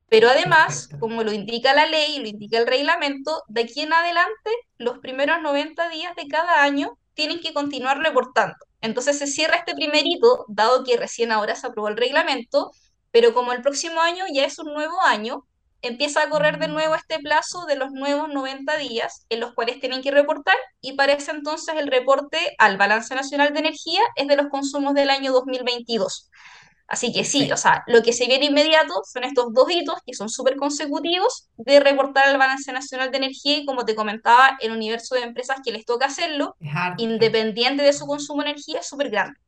Pero 0.09 0.29
además, 0.29 0.89
Perfecto. 0.89 1.01
como 1.01 1.23
lo 1.23 1.33
indica 1.33 1.73
la 1.73 1.87
ley, 1.87 2.19
lo 2.19 2.27
indica 2.27 2.59
el 2.59 2.67
reglamento, 2.67 3.43
de 3.49 3.63
aquí 3.63 3.81
en 3.83 3.93
adelante, 3.93 4.51
los 4.77 4.99
primeros 4.99 5.41
90 5.41 5.89
días 5.89 6.17
de 6.17 6.27
cada 6.27 6.63
año 6.63 6.99
tienen 7.15 7.41
que 7.41 7.53
continuar 7.53 7.99
reportando. 7.99 8.57
Entonces 8.81 9.19
se 9.19 9.27
cierra 9.27 9.57
este 9.57 9.75
primer 9.75 10.05
hito, 10.07 10.45
dado 10.49 10.85
que 10.85 10.97
recién 10.97 11.31
ahora 11.31 11.55
se 11.55 11.67
aprobó 11.67 11.89
el 11.89 11.97
reglamento, 11.97 12.73
pero 13.13 13.35
como 13.35 13.53
el 13.53 13.63
próximo 13.63 14.01
año 14.01 14.25
ya 14.33 14.45
es 14.45 14.59
un 14.59 14.73
nuevo 14.73 15.01
año, 15.03 15.47
empieza 15.83 16.23
a 16.23 16.31
correr 16.31 16.59
de 16.59 16.69
nuevo 16.69 16.95
Mm, 16.95 16.95
este 16.95 17.19
plazo 17.19 17.67
de 17.67 17.77
los 17.77 17.93
nuevos 17.93 18.29
90 18.29 18.77
días 18.77 19.27
en 19.29 19.41
los 19.41 19.53
cuales 19.55 19.81
tienen 19.81 20.03
que 20.03 20.11
reportar 20.11 20.57
y 20.81 20.95
para 20.95 21.13
ese 21.13 21.31
entonces 21.33 21.75
el 21.77 21.89
reporte 21.89 22.39
al 22.59 22.77
Balance 22.77 23.15
Nacional 23.15 23.53
de 23.53 23.61
Energía 23.61 24.01
es 24.17 24.27
de 24.29 24.37
los 24.37 24.49
consumos 24.49 24.95
del 24.95 25.11
año 25.11 25.33
2022. 25.33 26.31
Así 26.87 27.13
que 27.13 27.25
sí, 27.25 27.51
o 27.53 27.57
sea, 27.57 27.85
lo 27.87 28.03
que 28.03 28.13
se 28.13 28.27
viene 28.27 28.47
inmediato 28.47 29.03
son 29.05 29.23
estos 29.23 29.55
dos 29.55 29.71
hitos 29.71 29.97
que 30.05 30.13
son 30.13 30.29
súper 30.29 30.57
consecutivos 30.57 31.49
de 31.57 31.79
reportar 31.79 32.27
al 32.27 32.37
balance 32.37 32.73
nacional 32.73 33.13
de 33.13 33.19
energía 33.19 33.59
y 33.59 33.65
como 33.65 33.85
te 33.85 33.95
comentaba, 33.95 34.59
el 34.61 34.73
universo 34.73 35.15
de 35.15 35.23
empresas 35.23 35.59
que 35.65 35.71
les 35.71 35.85
toca 35.85 36.07
hacerlo, 36.07 36.57
independiente 36.99 37.85
de 37.85 37.93
su 37.93 38.07
consumo 38.07 38.43
de 38.43 38.51
energía, 38.51 38.81
es 38.81 38.89
súper 38.89 39.11
grande. 39.11 39.39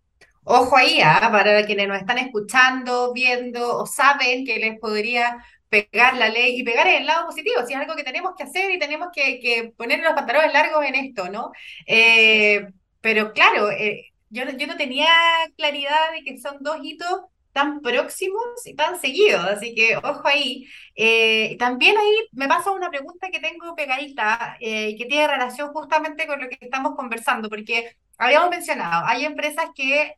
Ojo 0.44 0.76
ahí, 0.76 1.00
¿ah? 1.00 1.28
Para 1.32 1.64
quienes 1.66 1.88
nos 1.88 1.98
están 1.98 2.18
escuchando, 2.18 3.12
viendo 3.12 3.78
o 3.78 3.86
saben 3.86 4.44
que 4.44 4.58
les 4.58 4.78
podría 4.78 5.36
pegar 5.72 6.16
la 6.18 6.28
ley 6.28 6.60
y 6.60 6.64
pegar 6.64 6.86
en 6.86 6.96
el 7.02 7.06
lado 7.06 7.26
positivo, 7.26 7.56
si 7.66 7.72
es 7.74 7.80
algo 7.80 7.96
que 7.96 8.04
tenemos 8.04 8.34
que 8.36 8.44
hacer 8.44 8.70
y 8.70 8.78
tenemos 8.78 9.08
que, 9.14 9.40
que 9.40 9.72
poner 9.76 10.00
los 10.00 10.12
pantalones 10.14 10.52
largos 10.52 10.84
en 10.84 10.94
esto, 10.96 11.30
¿no? 11.30 11.50
Eh, 11.86 12.68
pero 13.00 13.32
claro, 13.32 13.70
eh, 13.70 14.12
yo, 14.30 14.44
no- 14.44 14.52
yo 14.56 14.66
no 14.66 14.76
tenía 14.76 15.08
claridad 15.56 16.12
de 16.12 16.22
que 16.24 16.38
son 16.38 16.58
dos 16.60 16.78
hitos 16.82 17.22
tan 17.52 17.80
próximos 17.82 18.42
y 18.66 18.74
tan 18.74 18.98
seguidos, 19.00 19.44
así 19.44 19.74
que 19.74 19.96
ojo 19.96 20.22
ahí. 20.26 20.66
Eh, 20.94 21.56
también 21.58 21.96
ahí 21.98 22.10
me 22.32 22.48
pasa 22.48 22.70
una 22.70 22.90
pregunta 22.90 23.28
que 23.30 23.40
tengo 23.40 23.74
pegadita 23.74 24.56
y 24.60 24.96
que 24.96 25.06
tiene 25.06 25.26
relación 25.28 25.72
justamente 25.72 26.26
con 26.26 26.40
lo 26.40 26.48
que 26.48 26.56
estamos 26.60 26.94
conversando, 26.96 27.48
porque 27.50 27.96
habíamos 28.18 28.50
mencionado, 28.50 29.06
hay 29.06 29.24
empresas 29.26 29.66
que 29.74 30.14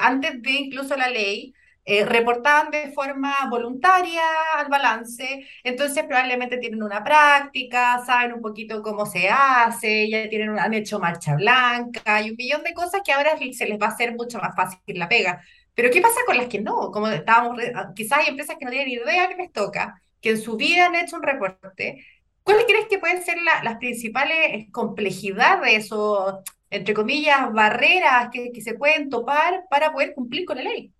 antes 0.00 0.42
de 0.42 0.50
incluso 0.52 0.96
la 0.96 1.08
ley, 1.10 1.54
eh, 1.84 2.04
reportaban 2.04 2.70
de 2.70 2.92
forma 2.92 3.34
voluntaria 3.50 4.22
al 4.56 4.68
balance, 4.68 5.46
entonces 5.64 6.04
probablemente 6.04 6.58
tienen 6.58 6.82
una 6.82 7.02
práctica, 7.02 8.02
saben 8.06 8.32
un 8.34 8.40
poquito 8.40 8.82
cómo 8.82 9.04
se 9.04 9.28
hace, 9.28 10.08
ya 10.08 10.28
tienen, 10.28 10.58
han 10.58 10.74
hecho 10.74 11.00
marcha 11.00 11.34
blanca 11.34 12.22
y 12.22 12.30
un 12.30 12.36
millón 12.36 12.62
de 12.62 12.72
cosas 12.74 13.00
que 13.04 13.12
ahora 13.12 13.32
se 13.52 13.66
les 13.66 13.80
va 13.80 13.86
a 13.86 13.90
hacer 13.90 14.14
mucho 14.14 14.38
más 14.38 14.54
fácil 14.54 14.78
la 14.98 15.08
pega. 15.08 15.42
Pero 15.74 15.90
¿qué 15.90 16.00
pasa 16.00 16.20
con 16.26 16.36
las 16.36 16.46
que 16.48 16.60
no? 16.60 16.90
Como 16.92 17.08
estábamos, 17.08 17.58
ah, 17.74 17.92
quizás 17.96 18.20
hay 18.20 18.28
empresas 18.28 18.56
que 18.58 18.64
no 18.64 18.70
tienen 18.70 18.88
idea 18.90 19.28
que 19.28 19.36
les 19.36 19.52
toca, 19.52 20.00
que 20.20 20.30
en 20.30 20.40
su 20.40 20.56
vida 20.56 20.86
han 20.86 20.94
hecho 20.94 21.16
un 21.16 21.22
reporte. 21.22 22.04
¿Cuáles 22.42 22.64
crees 22.66 22.86
que 22.88 22.98
pueden 22.98 23.22
ser 23.24 23.38
las 23.42 23.76
principales 23.78 24.66
complejidades 24.72 25.90
o, 25.92 26.42
entre 26.70 26.94
comillas, 26.94 27.52
barreras 27.52 28.28
que, 28.32 28.52
que 28.52 28.60
se 28.60 28.74
pueden 28.74 29.10
topar 29.10 29.64
para 29.70 29.92
poder 29.92 30.14
cumplir 30.14 30.44
con 30.44 30.56
la 30.58 30.64
ley? 30.64 30.92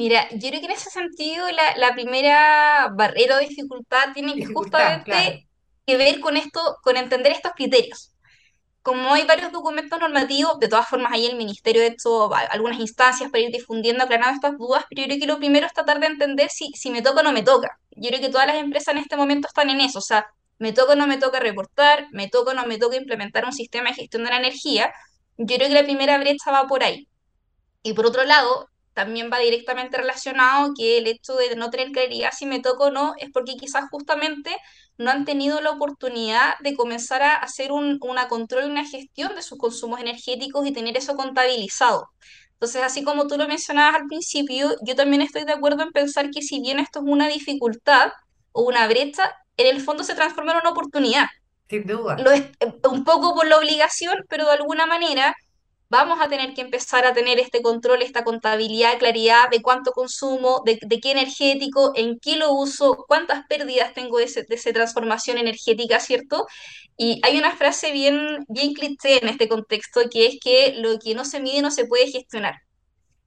Mira, 0.00 0.28
yo 0.30 0.48
creo 0.48 0.60
que 0.60 0.66
en 0.66 0.72
ese 0.72 0.88
sentido 0.88 1.44
la, 1.50 1.76
la 1.76 1.92
primera 1.92 2.88
barrera 2.96 3.36
o 3.36 3.38
dificultad 3.40 4.14
tiene 4.14 4.32
que 4.32 4.40
Dificultad, 4.40 5.02
claro. 5.04 5.20
justamente 5.20 5.48
que 5.86 5.96
ver 5.98 6.20
con 6.20 6.38
esto, 6.38 6.78
con 6.82 6.96
entender 6.96 7.32
estos 7.32 7.52
criterios. 7.52 8.12
Como 8.80 9.12
hay 9.12 9.24
varios 9.26 9.52
documentos 9.52 10.00
normativos, 10.00 10.58
de 10.58 10.68
todas 10.68 10.88
formas 10.88 11.12
hay 11.12 11.26
el 11.26 11.36
ministerio 11.36 11.82
de 11.82 11.88
hecho 11.88 12.32
algunas 12.32 12.80
instancias 12.80 13.30
para 13.30 13.42
ir 13.42 13.52
difundiendo, 13.52 14.02
aclarando 14.04 14.36
estas 14.36 14.56
dudas, 14.56 14.84
pero 14.88 15.02
yo 15.02 15.08
creo 15.08 15.20
que 15.20 15.26
lo 15.26 15.36
primero 15.36 15.66
es 15.66 15.74
tratar 15.74 16.00
de 16.00 16.06
entender 16.06 16.48
si, 16.48 16.70
si 16.72 16.88
me 16.90 17.02
toca 17.02 17.20
o 17.20 17.22
no 17.22 17.32
me 17.32 17.42
toca. 17.42 17.78
Yo 17.90 18.08
creo 18.08 18.22
que 18.22 18.30
todas 18.30 18.46
las 18.46 18.56
empresas 18.56 18.94
en 18.94 19.02
este 19.02 19.18
momento 19.18 19.48
están 19.48 19.68
en 19.68 19.82
eso, 19.82 19.98
o 19.98 20.02
sea, 20.02 20.26
me 20.58 20.72
toca 20.72 20.92
o 20.94 20.96
no 20.96 21.06
me 21.06 21.18
toca 21.18 21.40
reportar, 21.40 22.06
me 22.12 22.28
toca 22.28 22.52
o 22.52 22.54
no 22.54 22.64
me 22.64 22.78
toca 22.78 22.96
implementar 22.96 23.44
un 23.44 23.52
sistema 23.52 23.90
de 23.90 23.96
gestión 23.96 24.24
de 24.24 24.30
la 24.30 24.38
energía. 24.38 24.90
Yo 25.36 25.56
creo 25.56 25.68
que 25.68 25.74
la 25.74 25.84
primera 25.84 26.16
brecha 26.16 26.50
va 26.50 26.66
por 26.66 26.82
ahí. 26.84 27.06
Y 27.82 27.92
por 27.94 28.06
otro 28.06 28.24
lado, 28.24 28.70
también 28.94 29.30
va 29.32 29.38
directamente 29.38 29.96
relacionado 29.96 30.72
que 30.76 30.98
el 30.98 31.06
hecho 31.06 31.34
de 31.36 31.54
no 31.56 31.70
tener 31.70 31.92
claridad 31.92 32.30
si 32.36 32.46
me 32.46 32.60
toca 32.60 32.84
o 32.84 32.90
no 32.90 33.14
es 33.18 33.30
porque 33.32 33.56
quizás 33.56 33.84
justamente 33.90 34.54
no 34.98 35.10
han 35.10 35.24
tenido 35.24 35.60
la 35.60 35.70
oportunidad 35.70 36.54
de 36.60 36.74
comenzar 36.74 37.22
a 37.22 37.36
hacer 37.36 37.72
un, 37.72 37.98
una 38.02 38.28
control 38.28 38.64
y 38.64 38.70
una 38.70 38.84
gestión 38.84 39.34
de 39.34 39.42
sus 39.42 39.58
consumos 39.58 40.00
energéticos 40.00 40.66
y 40.66 40.72
tener 40.72 40.96
eso 40.96 41.14
contabilizado. 41.16 42.08
Entonces, 42.60 42.82
así 42.82 43.02
como 43.02 43.26
tú 43.26 43.38
lo 43.38 43.48
mencionabas 43.48 44.02
al 44.02 44.06
principio, 44.06 44.76
yo 44.82 44.94
también 44.94 45.22
estoy 45.22 45.44
de 45.44 45.52
acuerdo 45.52 45.82
en 45.82 45.92
pensar 45.92 46.30
que 46.30 46.42
si 46.42 46.60
bien 46.60 46.78
esto 46.78 46.98
es 46.98 47.06
una 47.08 47.26
dificultad 47.26 48.12
o 48.52 48.62
una 48.64 48.86
brecha, 48.86 49.32
en 49.56 49.66
el 49.66 49.80
fondo 49.80 50.04
se 50.04 50.14
transforma 50.14 50.52
en 50.52 50.58
una 50.58 50.70
oportunidad. 50.70 51.24
Sin 51.70 51.86
duda. 51.86 52.18
Lo 52.18 52.30
es 52.30 52.42
eh, 52.60 52.72
un 52.90 53.04
poco 53.04 53.34
por 53.34 53.46
la 53.46 53.56
obligación, 53.56 54.18
pero 54.28 54.44
de 54.44 54.52
alguna 54.52 54.84
manera 54.86 55.34
vamos 55.90 56.20
a 56.22 56.28
tener 56.30 56.54
que 56.54 56.62
empezar 56.62 57.04
a 57.06 57.12
tener 57.14 57.38
este 57.40 57.62
control, 57.62 58.02
esta 58.02 58.24
contabilidad, 58.24 58.98
claridad 58.98 59.50
de 59.50 59.62
cuánto 59.62 59.92
consumo, 59.92 60.62
de, 60.64 60.78
de 60.82 61.00
qué 61.00 61.12
energético, 61.12 61.92
en 61.96 62.18
qué 62.20 62.36
lo 62.36 62.52
uso, 62.54 63.04
cuántas 63.08 63.46
pérdidas 63.48 63.94
tengo 63.94 64.18
de, 64.18 64.24
ese- 64.24 64.44
de 64.44 64.54
esa 64.56 64.72
transformación 64.72 65.38
energética, 65.38 66.00
¿cierto? 66.00 66.46
Y 66.96 67.20
hay 67.24 67.38
una 67.38 67.56
frase 67.56 67.92
bien, 67.92 68.44
bien 68.48 68.74
cliché 68.74 69.18
en 69.22 69.28
este 69.28 69.48
contexto, 69.48 70.02
que 70.10 70.26
es 70.28 70.38
que 70.42 70.74
lo 70.78 70.98
que 70.98 71.14
no 71.14 71.24
se 71.26 71.40
mide 71.40 71.62
no 71.62 71.70
se 71.72 71.86
puede 71.86 72.08
gestionar. 72.10 72.54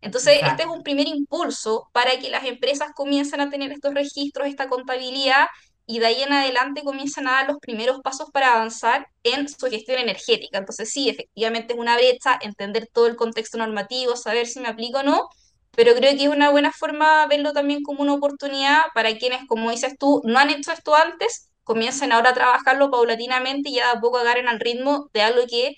Entonces, 0.01 0.39
este 0.43 0.63
es 0.63 0.67
Exacto. 0.67 0.69
un 0.69 0.83
primer 0.83 1.07
impulso 1.07 1.89
para 1.93 2.19
que 2.19 2.29
las 2.29 2.43
empresas 2.45 2.89
comiencen 2.95 3.39
a 3.41 3.49
tener 3.49 3.71
estos 3.71 3.93
registros, 3.93 4.47
esta 4.47 4.67
contabilidad, 4.69 5.47
y 5.85 5.99
de 5.99 6.05
ahí 6.07 6.23
en 6.23 6.33
adelante 6.33 6.83
comiencen 6.83 7.27
a 7.27 7.31
dar 7.31 7.47
los 7.47 7.57
primeros 7.59 7.99
pasos 8.01 8.29
para 8.31 8.53
avanzar 8.53 9.07
en 9.23 9.47
su 9.49 9.67
gestión 9.67 9.99
energética. 9.99 10.57
Entonces, 10.57 10.89
sí, 10.89 11.09
efectivamente 11.09 11.73
es 11.73 11.79
una 11.79 11.95
brecha, 11.95 12.39
entender 12.41 12.87
todo 12.91 13.07
el 13.07 13.15
contexto 13.15 13.57
normativo, 13.57 14.15
saber 14.15 14.47
si 14.47 14.59
me 14.59 14.69
aplico 14.69 14.99
o 14.99 15.03
no, 15.03 15.29
pero 15.75 15.93
creo 15.95 16.15
que 16.15 16.23
es 16.23 16.29
una 16.29 16.51
buena 16.51 16.71
forma 16.71 17.25
verlo 17.27 17.51
también 17.53 17.83
como 17.83 18.03
una 18.03 18.13
oportunidad 18.13 18.83
para 18.93 19.17
quienes, 19.17 19.45
como 19.47 19.71
dices 19.71 19.95
tú, 19.99 20.21
no 20.23 20.39
han 20.39 20.49
hecho 20.51 20.71
esto 20.71 20.95
antes, 20.95 21.49
comiencen 21.63 22.11
ahora 22.11 22.31
a 22.31 22.33
trabajarlo 22.33 22.91
paulatinamente 22.91 23.69
y 23.69 23.75
ya 23.75 23.91
de 23.91 23.97
a 23.97 24.01
poco 24.01 24.17
agarren 24.17 24.47
al 24.47 24.59
ritmo 24.59 25.09
de 25.13 25.21
algo 25.21 25.41
que 25.47 25.75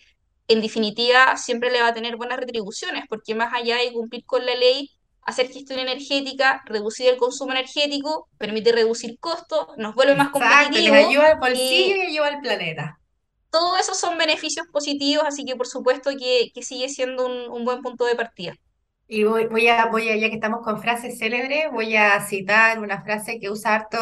en 0.47 0.61
definitiva 0.61 1.37
siempre 1.37 1.71
le 1.71 1.81
va 1.81 1.87
a 1.87 1.93
tener 1.93 2.17
buenas 2.17 2.39
retribuciones, 2.39 3.05
porque 3.09 3.35
más 3.35 3.53
allá 3.53 3.77
de 3.77 3.91
cumplir 3.93 4.25
con 4.25 4.45
la 4.45 4.55
ley, 4.55 4.91
hacer 5.25 5.49
gestión 5.51 5.79
energética, 5.79 6.61
reducir 6.65 7.07
el 7.09 7.17
consumo 7.17 7.51
energético, 7.53 8.29
permite 8.37 8.71
reducir 8.71 9.19
costos, 9.19 9.67
nos 9.77 9.95
vuelve 9.95 10.15
más 10.15 10.31
Exacto, 10.33 10.79
les 10.79 10.91
competitivos 10.91 10.97
ayuda 10.97 11.27
al 11.29 11.39
bolsillo 11.39 11.95
y 11.95 11.97
y 11.97 12.01
ayuda 12.01 12.27
al 12.27 12.41
planeta. 12.41 12.99
todo 13.49 13.75
eso 13.77 13.93
son 13.95 14.17
beneficios 14.19 14.67
positivos, 14.71 15.23
así 15.27 15.45
que 15.45 15.55
por 15.55 15.65
supuesto 15.67 16.11
que, 16.19 16.51
que 16.53 16.61
sigue 16.63 16.89
siendo 16.89 17.25
un, 17.25 17.49
un 17.51 17.65
buen 17.65 17.81
punto 17.81 18.05
de 18.05 18.15
partida. 18.15 18.53
Y 19.07 19.23
voy, 19.23 19.45
voy 19.47 19.67
a, 19.67 19.85
voy 19.87 20.09
a, 20.09 20.15
ya 20.17 20.29
que 20.29 20.35
estamos 20.35 20.61
con 20.63 20.81
frases 20.81 21.19
célebres, 21.19 21.65
voy 21.71 21.95
a 21.95 22.19
citar 22.25 22.79
una 22.79 23.03
frase 23.03 23.39
que 23.39 23.51
usa 23.51 23.75
harto 23.75 23.97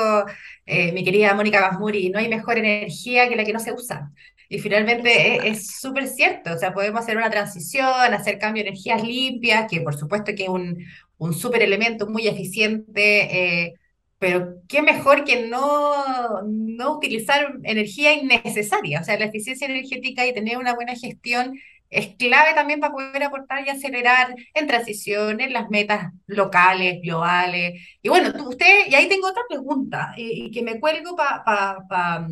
eh, 0.66 0.94
mi 0.94 1.04
querida 1.04 1.34
Mónica 1.34 1.60
Gasmuri, 1.60 2.10
no 2.10 2.20
hay 2.20 2.30
mejor 2.30 2.58
energía 2.58 3.28
que 3.28 3.36
la 3.36 3.44
que 3.44 3.52
no 3.54 3.60
se 3.60 3.74
usa. 3.74 4.12
Y 4.48 4.60
finalmente 4.60 5.36
es 5.36 5.44
Exactamente. 5.44 5.60
es 5.60 5.80
súper 5.82 6.08
cierto, 6.08 6.54
o 6.54 6.58
sea, 6.58 6.74
podemos 6.74 7.02
hacer 7.02 7.18
una 7.18 7.30
transición, 7.30 8.14
hacer 8.14 8.40
cambio 8.40 8.64
de 8.64 8.70
energías 8.70 9.04
limpias, 9.04 9.68
que 9.70 9.82
por 9.82 9.96
supuesto 9.96 10.32
que 10.38 10.44
es 10.44 10.50
un, 10.50 10.78
un 11.24 11.34
súper 11.34 11.62
elemento 11.64 12.08
muy 12.08 12.28
eficiente, 12.28 13.64
eh, 13.66 13.74
pero 14.20 14.56
qué 14.70 14.82
mejor 14.82 15.26
que 15.26 15.48
no, 15.48 16.42
no 16.44 16.98
utilizar 16.98 17.54
energía 17.64 18.14
innecesaria, 18.14 19.02
o 19.02 19.04
sea, 19.04 19.20
la 19.20 19.26
eficiencia 19.26 19.68
energética 19.68 20.26
y 20.26 20.34
tener 20.34 20.58
una 20.58 20.76
buena 20.76 20.96
gestión 20.96 21.54
es 21.90 22.16
clave 22.16 22.54
también 22.56 22.80
para 22.80 22.94
poder 22.94 23.24
aportar 23.24 23.66
y 23.66 23.70
acelerar 23.70 24.36
en 24.56 24.68
transiciones, 24.68 25.52
las 25.52 25.70
metas 25.70 26.12
locales, 26.26 27.00
globales. 27.04 27.80
Y 28.02 28.10
bueno, 28.10 28.32
usted, 28.48 28.88
y 28.90 28.96
ahí 28.96 29.08
tengo 29.08 29.28
otra 29.28 29.44
pregunta, 29.48 30.14
y, 30.18 30.50
que 30.52 30.64
me 30.64 30.80
cuelgo 30.80 31.16
para 31.16 31.44
pa, 31.44 31.78
pa, 31.88 31.88
pa- 31.88 32.28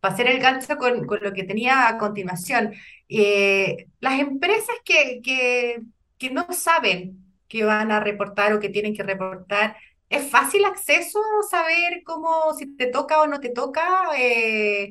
pa 0.00 0.08
hacer 0.08 0.26
el 0.28 0.38
gancho 0.40 0.76
con, 0.76 1.06
con 1.06 1.20
lo 1.22 1.32
que 1.32 1.44
tenía 1.44 1.88
a 1.88 1.98
continuación. 1.98 2.72
Eh, 3.08 3.86
las 4.00 4.18
empresas 4.20 4.74
que, 4.84 5.20
que, 5.22 5.80
que 6.18 6.30
no 6.30 6.46
saben 6.52 7.27
que 7.48 7.64
van 7.64 7.92
a 7.92 8.00
reportar 8.00 8.52
o 8.52 8.60
que 8.60 8.68
tienen 8.68 8.94
que 8.94 9.02
reportar, 9.02 9.76
¿es 10.08 10.30
fácil 10.30 10.64
acceso 10.64 11.20
saber 11.50 12.02
cómo, 12.04 12.54
si 12.54 12.76
te 12.76 12.86
toca 12.86 13.20
o 13.22 13.26
no 13.26 13.40
te 13.40 13.50
toca? 13.50 14.10
Eh, 14.16 14.90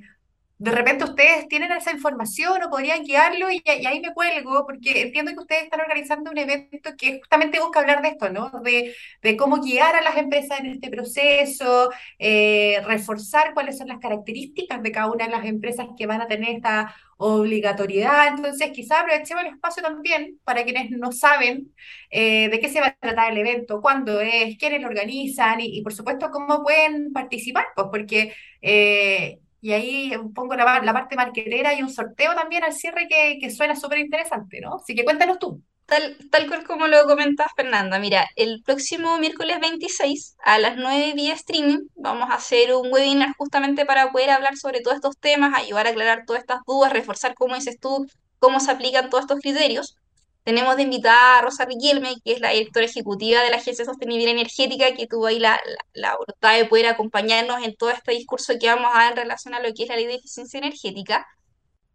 de 0.59 0.71
repente 0.71 1.03
ustedes 1.03 1.47
tienen 1.47 1.71
esa 1.71 1.91
información 1.91 2.63
o 2.63 2.69
podrían 2.69 3.03
guiarlo 3.03 3.51
y, 3.51 3.61
ahí 3.67 3.99
me 4.01 4.13
cuelgo, 4.13 4.65
porque 4.65 5.01
entiendo 5.03 5.31
que 5.33 5.39
ustedes 5.41 5.63
están 5.63 5.81
organizando 5.81 6.31
un 6.31 6.37
evento 6.37 6.91
que 6.97 7.19
justamente 7.19 7.59
busca 7.59 7.79
hablar 7.79 8.01
de 8.01 8.09
esto, 8.09 8.29
¿no? 8.29 8.49
De, 8.63 8.95
de 9.21 9.37
cómo 9.37 9.57
guiar 9.57 9.95
a 9.95 10.01
las 10.01 10.17
empresas 10.17 10.59
en 10.59 10.67
este 10.67 10.89
proceso, 10.89 11.91
eh, 12.17 12.81
reforzar 12.85 13.53
cuáles 13.53 13.77
son 13.77 13.87
las 13.87 13.99
características 13.99 14.81
de 14.81 14.91
cada 14.91 15.11
una 15.11 15.25
de 15.25 15.31
las 15.31 15.45
empresas 15.45 15.87
que 15.95 16.07
van 16.07 16.21
a 16.21 16.27
tener 16.27 16.55
esta 16.55 16.95
obligatoriedad. 17.17 18.27
Entonces, 18.35 18.71
quizá 18.73 19.01
aprovechemos 19.01 19.43
el 19.43 19.53
espacio 19.53 19.83
también 19.83 20.39
para 20.43 20.63
quienes 20.63 20.89
no 20.91 21.11
saben 21.11 21.73
eh, 22.09 22.49
de 22.49 22.59
qué 22.59 22.69
se 22.69 22.81
va 22.81 22.87
a 22.87 22.95
tratar 22.95 23.31
el 23.31 23.37
evento, 23.39 23.81
cuándo 23.81 24.21
es, 24.21 24.57
quiénes 24.57 24.81
lo 24.81 24.87
organizan 24.87 25.59
y, 25.61 25.81
por 25.81 25.93
supuesto, 25.93 26.29
cómo 26.31 26.63
pueden 26.63 27.11
participar, 27.13 27.67
pues 27.75 27.87
porque... 27.91 28.33
Eh, 28.61 29.39
y 29.59 29.71
ahí 29.73 30.11
pongo 30.35 30.55
la, 30.55 30.79
la 30.83 30.93
parte 30.93 31.15
marquetera 31.15 31.73
y 31.73 31.81
un 31.81 31.89
sorteo 31.89 32.35
también 32.35 32.63
al 32.63 32.73
cierre 32.73 33.07
que, 33.07 33.39
que 33.41 33.49
suena 33.49 33.75
súper 33.75 33.97
interesante, 33.97 34.61
¿no? 34.61 34.75
Así 34.75 34.93
que 34.95 35.03
cuéntanos 35.03 35.39
tú. 35.39 35.61
Tal, 35.87 36.17
tal 36.31 36.47
cual 36.49 36.65
como 36.65 36.87
lo 36.87 37.05
comentabas, 37.07 37.53
Fernanda. 37.55 37.97
Mira, 37.99 38.27
el 38.35 38.61
próximo 38.63 39.17
miércoles 39.19 39.59
26 39.61 40.35
a 40.43 40.59
las 40.59 40.75
9 40.75 41.13
vía 41.15 41.33
streaming 41.33 41.79
vamos 41.95 42.29
a 42.29 42.35
hacer 42.35 42.75
un 42.75 42.91
webinar 42.91 43.33
justamente 43.37 43.85
para 43.85 44.11
poder 44.11 44.31
hablar 44.31 44.57
sobre 44.57 44.81
todos 44.81 44.95
estos 44.97 45.17
temas, 45.17 45.53
ayudar 45.57 45.87
a 45.87 45.91
aclarar 45.91 46.25
todas 46.25 46.41
estas 46.41 46.59
dudas, 46.67 46.91
reforzar, 46.93 47.35
como 47.35 47.55
dices 47.55 47.79
tú, 47.79 48.05
cómo 48.39 48.59
se 48.59 48.71
aplican 48.71 49.09
todos 49.09 49.23
estos 49.23 49.39
criterios. 49.39 49.95
Tenemos 50.43 50.75
de 50.75 50.83
invitada 50.83 51.39
a 51.39 51.41
Rosa 51.41 51.65
Riquelme, 51.65 52.15
que 52.23 52.33
es 52.33 52.41
la 52.41 52.51
directora 52.51 52.85
ejecutiva 52.85 53.41
de 53.41 53.49
la 53.49 53.57
Agencia 53.57 53.83
de 53.83 53.89
Sostenibilidad 53.91 54.31
Energética, 54.33 54.93
que 54.93 55.07
tuvo 55.07 55.27
ahí 55.27 55.39
la, 55.39 55.59
la, 55.65 56.09
la 56.09 56.17
voluntad 56.17 56.55
de 56.57 56.65
poder 56.65 56.87
acompañarnos 56.87 57.63
en 57.63 57.75
todo 57.75 57.91
este 57.91 58.11
discurso 58.13 58.53
que 58.59 58.67
vamos 58.67 58.91
a 58.93 58.99
dar 58.99 59.11
en 59.13 59.17
relación 59.17 59.53
a 59.53 59.61
lo 59.61 59.73
que 59.73 59.83
es 59.83 59.89
la 59.89 59.95
ley 59.95 60.05
de 60.07 60.15
eficiencia 60.15 60.57
energética. 60.59 61.25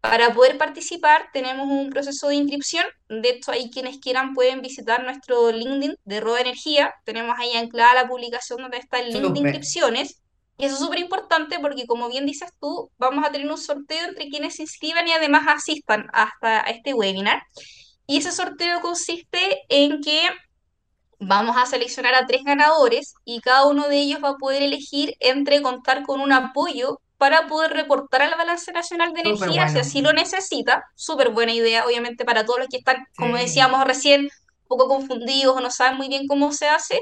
Para 0.03 0.33
poder 0.33 0.57
participar 0.57 1.29
tenemos 1.31 1.65
un 1.65 1.89
proceso 1.89 2.27
de 2.27 2.35
inscripción. 2.35 2.83
De 3.07 3.29
hecho, 3.29 3.53
ahí 3.53 3.71
quienes 3.71 3.99
quieran 3.99 4.33
pueden 4.33 4.61
visitar 4.61 5.01
nuestro 5.01 5.49
LinkedIn 5.49 5.95
de 6.03 6.19
Roda 6.19 6.41
Energía. 6.41 6.93
Tenemos 7.05 7.39
ahí 7.39 7.55
anclada 7.55 7.93
la 7.93 8.07
publicación 8.09 8.61
donde 8.61 8.79
está 8.79 8.99
el 8.99 9.13
link 9.13 9.33
de 9.33 9.39
inscripciones. 9.39 10.21
Y 10.57 10.65
eso 10.65 10.75
es 10.75 10.81
súper 10.81 10.99
importante 10.99 11.57
porque, 11.59 11.87
como 11.87 12.09
bien 12.09 12.25
dices 12.25 12.51
tú, 12.59 12.91
vamos 12.97 13.25
a 13.25 13.31
tener 13.31 13.49
un 13.49 13.57
sorteo 13.57 14.09
entre 14.09 14.27
quienes 14.27 14.57
se 14.57 14.63
inscriban 14.63 15.07
y 15.07 15.13
además 15.13 15.43
asistan 15.47 16.07
hasta 16.11 16.67
a 16.67 16.69
este 16.71 16.93
webinar. 16.93 17.41
Y 18.05 18.17
ese 18.17 18.33
sorteo 18.33 18.81
consiste 18.81 19.61
en 19.69 20.01
que 20.01 20.21
vamos 21.17 21.55
a 21.55 21.65
seleccionar 21.65 22.13
a 22.13 22.27
tres 22.27 22.43
ganadores 22.43 23.13
y 23.23 23.39
cada 23.39 23.67
uno 23.67 23.87
de 23.87 23.99
ellos 23.99 24.21
va 24.21 24.31
a 24.31 24.37
poder 24.37 24.63
elegir 24.63 25.15
entre 25.21 25.61
contar 25.61 26.03
con 26.03 26.19
un 26.19 26.33
apoyo 26.33 26.99
para 27.23 27.47
poder 27.47 27.71
reportar 27.71 28.21
al 28.21 28.35
balance 28.37 28.71
nacional 28.73 29.13
de 29.13 29.21
energía 29.21 29.69
si 29.69 29.75
bueno. 29.75 29.79
así 29.79 30.01
lo 30.01 30.11
necesita. 30.13 30.83
Súper 30.95 31.29
buena 31.29 31.53
idea, 31.53 31.85
obviamente, 31.85 32.25
para 32.25 32.45
todos 32.45 32.59
los 32.59 32.67
que 32.69 32.77
están, 32.77 32.97
como 33.17 33.37
Sí. 33.37 33.43
decíamos 33.43 33.81
recién, 33.85 34.23
un 34.23 34.29
poco 34.67 34.89
confundidos 34.89 35.55
o 35.55 35.61
no 35.61 35.71
saben 35.71 35.95
muy 35.97 36.09
bien 36.09 36.27
cómo 36.27 36.51
se 36.51 36.67
hace. 36.67 36.99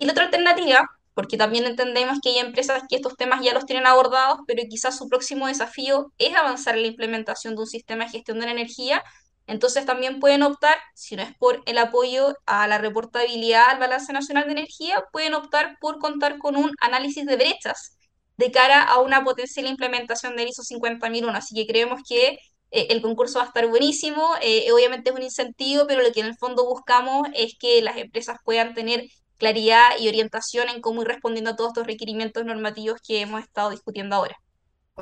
Y 0.00 0.06
la 0.06 0.12
otra 0.12 0.24
alternativa, 0.24 0.88
porque 1.14 1.36
también 1.36 1.66
entendemos 1.66 2.18
que 2.22 2.30
hay 2.30 2.38
empresas 2.38 2.82
que 2.88 2.96
estos 2.96 3.16
temas 3.16 3.42
ya 3.44 3.52
los 3.52 3.66
tienen 3.66 3.86
abordados, 3.86 4.38
pero 4.46 4.62
quizás 4.70 4.96
su 4.96 5.06
próximo 5.08 5.48
desafío 5.48 6.12
es 6.18 6.34
avanzar 6.34 6.76
en 6.76 6.82
la 6.82 6.88
implementación 6.88 7.54
de 7.54 7.60
un 7.62 7.66
sistema 7.66 8.04
de 8.04 8.10
gestión 8.12 8.38
de 8.40 8.46
la 8.46 8.52
energía. 8.52 9.02
Entonces 9.46 9.84
también 9.86 10.20
pueden 10.20 10.42
optar, 10.44 10.76
si 10.94 11.16
no 11.16 11.22
es 11.22 11.34
por 11.36 11.62
el 11.66 11.78
apoyo 11.78 12.34
a 12.46 12.66
la 12.68 12.78
reportabilidad 12.78 13.68
al 13.70 13.78
balance 13.80 14.12
nacional 14.14 14.46
de 14.46 14.52
energía, 14.52 15.04
pueden 15.12 15.34
optar 15.34 15.76
por 15.80 15.98
contar 15.98 16.38
con 16.38 16.56
un 16.56 16.72
análisis 16.80 17.26
de 17.26 17.36
brechas 17.36 17.97
de 18.38 18.50
cara 18.50 18.82
a 18.82 19.00
una 19.00 19.24
potencial 19.24 19.66
implementación 19.66 20.36
del 20.36 20.48
ISO 20.48 20.62
50001. 20.62 21.28
Así 21.36 21.54
que 21.54 21.66
creemos 21.66 22.00
que 22.08 22.38
eh, 22.70 22.86
el 22.90 23.02
concurso 23.02 23.38
va 23.38 23.44
a 23.44 23.48
estar 23.48 23.66
buenísimo, 23.68 24.34
eh, 24.42 24.70
obviamente 24.72 25.10
es 25.10 25.16
un 25.16 25.22
incentivo, 25.22 25.86
pero 25.86 26.02
lo 26.02 26.12
que 26.12 26.20
en 26.20 26.26
el 26.26 26.36
fondo 26.36 26.64
buscamos 26.66 27.28
es 27.34 27.56
que 27.58 27.82
las 27.82 27.96
empresas 27.96 28.38
puedan 28.44 28.74
tener 28.74 29.04
claridad 29.38 29.98
y 29.98 30.08
orientación 30.08 30.68
en 30.68 30.80
cómo 30.80 31.02
ir 31.02 31.08
respondiendo 31.08 31.50
a 31.50 31.56
todos 31.56 31.70
estos 31.70 31.86
requerimientos 31.86 32.44
normativos 32.44 33.00
que 33.06 33.20
hemos 33.20 33.42
estado 33.42 33.70
discutiendo 33.70 34.16
ahora. 34.16 34.36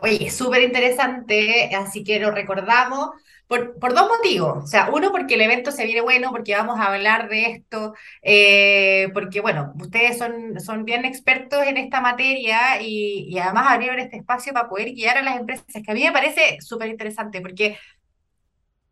Oye, 0.02 0.30
súper 0.30 0.62
interesante, 0.62 1.70
así 1.74 2.04
que 2.04 2.20
lo 2.20 2.30
recordamos 2.30 3.10
por, 3.46 3.78
por 3.78 3.94
dos 3.94 4.08
motivos. 4.08 4.64
O 4.64 4.66
sea, 4.66 4.90
uno, 4.92 5.10
porque 5.10 5.34
el 5.34 5.40
evento 5.40 5.70
se 5.72 5.84
viene 5.86 6.02
bueno, 6.02 6.30
porque 6.32 6.54
vamos 6.54 6.78
a 6.78 6.92
hablar 6.92 7.28
de 7.30 7.46
esto, 7.52 7.94
eh, 8.22 9.08
porque, 9.14 9.40
bueno, 9.40 9.72
ustedes 9.80 10.18
son, 10.18 10.60
son 10.60 10.84
bien 10.84 11.04
expertos 11.06 11.62
en 11.66 11.78
esta 11.78 12.00
materia 12.02 12.80
y, 12.82 13.26
y 13.30 13.38
además 13.38 13.66
abrieron 13.72 13.98
este 13.98 14.18
espacio 14.18 14.52
para 14.52 14.68
poder 14.68 14.92
guiar 14.92 15.16
a 15.18 15.22
las 15.22 15.40
empresas, 15.40 15.64
que 15.84 15.90
a 15.90 15.94
mí 15.94 16.04
me 16.04 16.12
parece 16.12 16.58
súper 16.60 16.88
interesante, 16.90 17.40
porque 17.40 17.78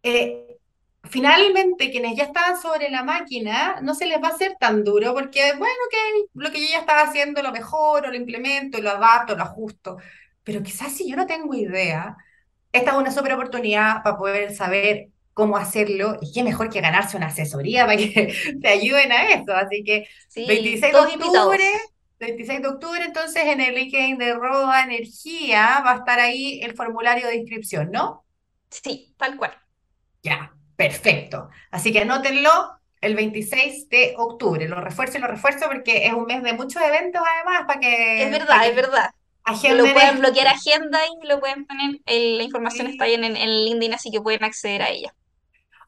eh, 0.02 0.58
finalmente 1.04 1.90
quienes 1.90 2.16
ya 2.16 2.24
estaban 2.24 2.60
sobre 2.60 2.90
la 2.90 3.02
máquina 3.02 3.80
no 3.82 3.94
se 3.94 4.06
les 4.06 4.22
va 4.22 4.28
a 4.28 4.30
hacer 4.32 4.56
tan 4.58 4.84
duro, 4.84 5.14
porque, 5.14 5.52
bueno, 5.58 5.74
que 5.90 5.98
lo 6.34 6.50
que 6.50 6.60
yo 6.60 6.68
ya 6.70 6.80
estaba 6.80 7.02
haciendo 7.02 7.42
lo 7.42 7.52
mejor, 7.52 8.06
o 8.06 8.10
lo 8.10 8.16
implemento, 8.16 8.80
lo 8.80 8.90
adapto, 8.90 9.36
lo 9.36 9.42
ajusto. 9.44 9.96
Pero 10.44 10.62
quizás 10.62 10.92
si 10.96 11.08
yo 11.08 11.16
no 11.16 11.26
tengo 11.26 11.54
idea, 11.54 12.16
esta 12.72 12.92
es 12.92 12.96
una 12.96 13.10
súper 13.12 13.32
oportunidad 13.34 14.02
para 14.02 14.18
poder 14.18 14.54
saber 14.54 15.08
cómo 15.32 15.56
hacerlo 15.56 16.18
y 16.20 16.32
qué 16.32 16.44
mejor 16.44 16.70
que 16.70 16.80
ganarse 16.80 17.16
una 17.16 17.26
asesoría 17.28 17.86
para 17.86 17.96
que 17.96 18.34
te 18.62 18.68
ayuden 18.68 19.12
a 19.12 19.30
eso. 19.30 19.52
Así 19.54 19.82
que 19.84 20.08
Sí, 20.28 20.46
26 20.46 20.92
de 20.92 20.98
octubre, 20.98 21.64
invitados. 21.64 21.92
26 22.20 22.62
de 22.62 22.68
octubre, 22.68 23.04
entonces 23.04 23.42
en 23.44 23.60
el 23.60 23.74
LinkedIn 23.74 24.18
de 24.18 24.34
Roda 24.34 24.84
Energía 24.84 25.82
va 25.84 25.92
a 25.92 25.96
estar 25.96 26.20
ahí 26.20 26.60
el 26.62 26.74
formulario 26.74 27.26
de 27.26 27.36
inscripción, 27.36 27.90
¿no? 27.90 28.24
Sí, 28.70 29.14
tal 29.18 29.36
cual. 29.36 29.52
Ya, 30.22 30.54
perfecto. 30.76 31.50
Así 31.70 31.92
que 31.92 32.00
anótenlo 32.00 32.50
el 33.00 33.14
26 33.14 33.88
de 33.88 34.14
octubre. 34.16 34.68
Lo 34.68 34.80
refuerzo 34.80 35.18
y 35.18 35.20
lo 35.20 35.26
refuerzo 35.26 35.66
porque 35.68 36.06
es 36.06 36.12
un 36.14 36.24
mes 36.24 36.42
de 36.42 36.54
muchos 36.54 36.82
eventos 36.82 37.22
además 37.34 37.64
para 37.66 37.80
Es 38.16 38.30
que, 38.30 38.30
para 38.30 38.40
verdad, 38.40 38.66
es 38.66 38.72
que 38.72 38.80
verdad. 39.44 39.76
Lo 39.76 39.92
pueden 39.92 40.18
bloquear 40.20 40.48
agenda 40.48 41.00
y 41.22 41.26
lo 41.26 41.40
pueden 41.40 41.66
poner, 41.66 42.00
el- 42.06 42.38
la 42.38 42.44
información 42.44 42.86
está 42.88 43.04
ahí 43.04 43.14
Sí. 43.16 43.16
en, 43.16 43.24
en 43.36 43.50
LinkedIn, 43.64 43.94
así 43.94 44.10
que 44.10 44.20
pueden 44.20 44.44
acceder 44.44 44.82
a 44.82 44.90
ella. 44.90 45.14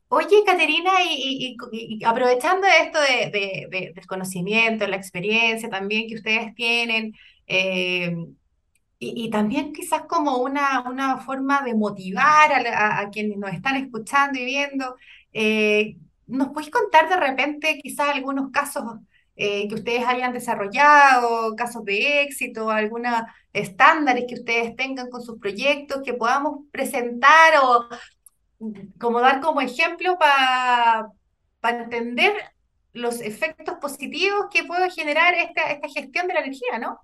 Oye, 0.08 0.44
Caterina, 0.46 0.90
y, 1.04 1.14
y- 1.14 1.56
y- 1.72 1.98
y 2.00 2.04
aprovechando 2.04 2.66
esto 2.66 3.00
de, 3.00 3.30
de- 3.30 3.66
de- 3.70 3.92
del 3.94 4.06
conocimiento, 4.06 4.86
la 4.86 4.96
experiencia 4.96 5.68
también 5.68 6.06
que 6.08 6.14
ustedes 6.16 6.54
tienen, 6.54 7.12
eh, 7.48 8.14
y, 8.98 9.24
y 9.26 9.30
también 9.30 9.72
quizás 9.72 10.02
como 10.08 10.38
una, 10.38 10.82
una 10.88 11.18
forma 11.18 11.62
de 11.62 11.74
motivar 11.74 12.52
a, 12.52 12.62
la- 12.62 12.70
a- 12.78 13.00
a 13.00 13.10
quienes 13.10 13.38
nos 13.38 13.52
están 13.52 13.76
escuchando 13.76 14.38
y 14.38 14.44
viendo, 14.44 14.96
eh, 15.32 15.96
¿nos 16.26 16.48
podéis 16.48 16.70
contar 16.70 17.08
de 17.08 17.16
repente 17.16 17.78
quizás 17.82 18.10
algunos 18.10 18.50
casos 18.52 18.84
eh, 19.36 19.68
que 19.68 19.74
ustedes 19.74 20.06
hayan 20.06 20.32
desarrollado, 20.32 21.54
casos 21.56 21.84
de 21.84 22.22
éxito, 22.22 22.70
algunos 22.70 23.22
estándares 23.52 24.24
que 24.26 24.34
ustedes 24.34 24.74
tengan 24.76 25.10
con 25.10 25.22
sus 25.22 25.38
proyectos 25.38 26.02
que 26.02 26.14
podamos 26.14 26.60
presentar 26.70 27.54
o 27.62 27.86
como 28.98 29.20
dar 29.20 29.40
como 29.40 29.60
ejemplo 29.60 30.18
para 30.18 31.82
entender 31.82 32.32
los 32.94 33.20
efectos 33.20 33.76
positivos 33.78 34.46
que 34.50 34.64
puede 34.64 34.90
generar 34.90 35.34
esta, 35.34 35.70
esta 35.70 35.88
gestión 35.88 36.26
de 36.26 36.34
la 36.34 36.40
energía, 36.40 36.78
¿no? 36.78 36.98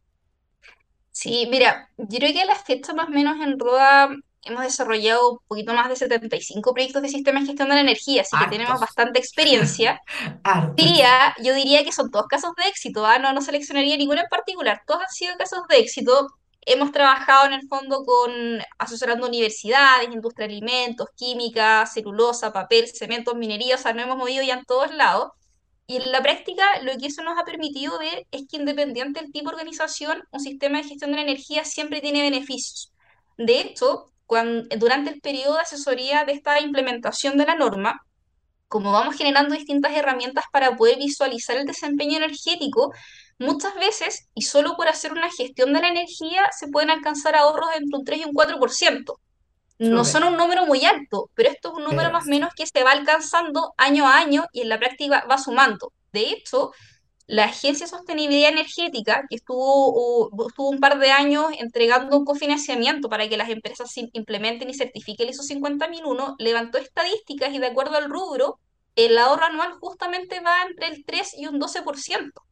Sí, 1.11 1.46
mira, 1.50 1.90
yo 1.98 2.18
creo 2.18 2.33
que 2.33 2.44
la 2.46 2.54
fecha 2.54 2.94
más 2.94 3.09
o 3.09 3.11
menos 3.11 3.38
en 3.40 3.59
ROA 3.59 4.16
hemos 4.44 4.62
desarrollado 4.62 5.33
un 5.33 5.38
poquito 5.46 5.72
más 5.72 5.88
de 5.88 5.96
75 5.96 6.74
proyectos 6.74 7.02
de 7.02 7.09
sistema 7.09 7.40
de 7.40 7.46
gestión 7.46 7.68
de 7.68 7.76
la 7.76 7.81
energía, 7.81 8.22
así 8.22 8.37
que 8.37 8.50
tenemos 8.50 8.81
bastante 8.81 9.18
experiencia. 9.18 10.00
Diría, 10.76 11.35
yo 11.42 11.55
diría 11.55 11.85
que 11.85 11.92
son 11.92 12.11
todos 12.11 12.26
casos 12.26 12.52
de 12.57 12.68
éxito, 12.68 13.07
¿ah? 13.07 13.18
No, 13.18 13.33
no 13.33 13.40
seleccionaría 13.40 13.96
ninguno 13.96 14.20
en 14.20 14.28
particular, 14.28 14.83
todos 14.87 15.02
han 15.02 15.11
sido 15.11 15.37
casos 15.37 15.61
de 15.68 15.78
éxito. 15.78 16.26
Hemos 16.64 16.92
trabajado 16.92 17.46
en 17.46 17.55
el 17.55 17.66
fondo 17.68 18.05
con 18.05 18.31
asesorando 18.78 19.26
universidades, 19.26 20.09
industria 20.12 20.46
de 20.46 20.55
alimentos, 20.55 21.09
química, 21.16 21.87
celulosa, 21.87 22.52
papel, 22.52 22.87
cemento, 22.88 23.35
minería, 23.35 23.74
o 23.74 23.78
sea, 23.78 23.92
nos 23.92 24.05
hemos 24.05 24.16
movido 24.16 24.44
ya 24.44 24.55
en 24.55 24.64
todos 24.64 24.92
lados. 24.94 25.33
Y 25.88 25.96
en 25.96 26.12
la 26.12 26.22
práctica, 26.22 26.64
lo 26.83 26.96
que 26.96 27.07
eso 27.07 27.22
nos 27.24 27.37
ha 27.38 27.44
permitido 27.44 27.98
ver 27.98 28.26
es 28.31 28.42
que 28.48 28.57
independiente 28.57 29.20
del 29.20 29.33
tipo 29.33 29.50
de 29.50 29.57
organización, 29.57 30.22
un 30.31 30.40
sistema 30.40 30.78
de 30.78 30.85
gestión 30.85 31.11
de 31.11 31.16
la 31.16 31.22
energía 31.22 31.64
siempre 31.64 32.00
tiene 32.00 32.22
beneficios. 32.22 32.92
De 33.37 33.61
hecho, 33.61 34.12
cuando, 34.33 34.66
durante 34.79 35.11
el 35.11 35.21
periodo 35.21 35.57
de 35.57 35.61
asesoría 35.61 36.25
de 36.25 36.33
esta 36.33 36.59
implementación 36.59 37.37
de 37.37 37.45
la 37.45 37.55
norma, 37.55 38.01
como 38.66 38.90
vamos 38.90 39.14
generando 39.14 39.55
distintas 39.55 39.92
herramientas 39.95 40.47
para 40.51 40.75
poder 40.75 40.97
visualizar 40.97 41.59
el 41.59 41.66
desempeño 41.66 42.16
energético, 42.16 42.95
muchas 43.38 43.75
veces, 43.75 44.31
y 44.33 44.40
solo 44.40 44.75
por 44.75 44.88
hacer 44.88 45.12
una 45.12 45.31
gestión 45.31 45.75
de 45.75 45.83
la 45.83 45.88
energía, 45.88 46.49
se 46.59 46.68
pueden 46.68 46.88
alcanzar 46.88 47.37
ahorros 47.37 47.68
entre 47.77 47.99
un 47.99 48.05
3 48.07 48.21
y 48.21 48.25
un 48.25 48.33
4%. 48.33 49.21
No 49.81 50.07
son 50.07 50.25
un 50.25 50.38
número 50.38 50.64
muy 50.64 50.87
alto, 50.87 51.29
pero 51.35 51.51
esto 51.51 51.68
es 51.68 51.75
un 51.75 51.85
número 51.85 52.11
más 52.11 52.25
o 52.27 52.31
menos 52.31 52.55
que 52.57 52.66
se 52.66 52.85
va 52.85 52.92
alcanzando 52.92 53.75
año 53.77 54.09
a 54.09 54.16
año 54.16 54.47
y 54.55 54.62
en 54.62 54.71
la 54.71 54.79
práctica 54.79 55.27
va 55.31 55.37
sumando. 55.37 55.92
De 56.11 56.31
hecho, 56.31 56.73
la 57.26 57.44
Agencia 57.44 57.87
de 57.87 57.90
Sostenibilidad 57.90 58.50
Energética, 58.50 59.22
que 59.28 59.37
estuvo, 59.37 60.30
estuvo 60.48 60.68
un 60.68 60.80
par 60.80 60.98
de 60.98 61.11
años 61.11 61.46
entregando 61.58 62.18
un 62.18 62.24
cofinanciamiento 62.24 63.08
para 63.08 63.28
que 63.28 63.37
las 63.37 63.48
empresas 63.48 63.90
implementen 64.12 64.68
y 64.70 64.74
certifiquen 64.74 65.28
el 65.28 65.35
ISO 65.35 65.42
50001, 65.42 66.37
levantó 66.38 66.78
estadísticas 66.78 67.54
y 67.54 67.58
de 67.58 67.68
acuerdo 67.68 67.96
al 67.96 68.11
rubro, 68.11 68.58
el 68.96 69.16
ahorro 69.16 69.44
anual 69.44 69.72
justamente 69.80 70.40
va 70.40 70.62
entre 70.68 70.88
el 70.88 71.04
3 71.04 71.35
y 71.38 71.46
un 71.46 71.58
12%. 71.58 72.42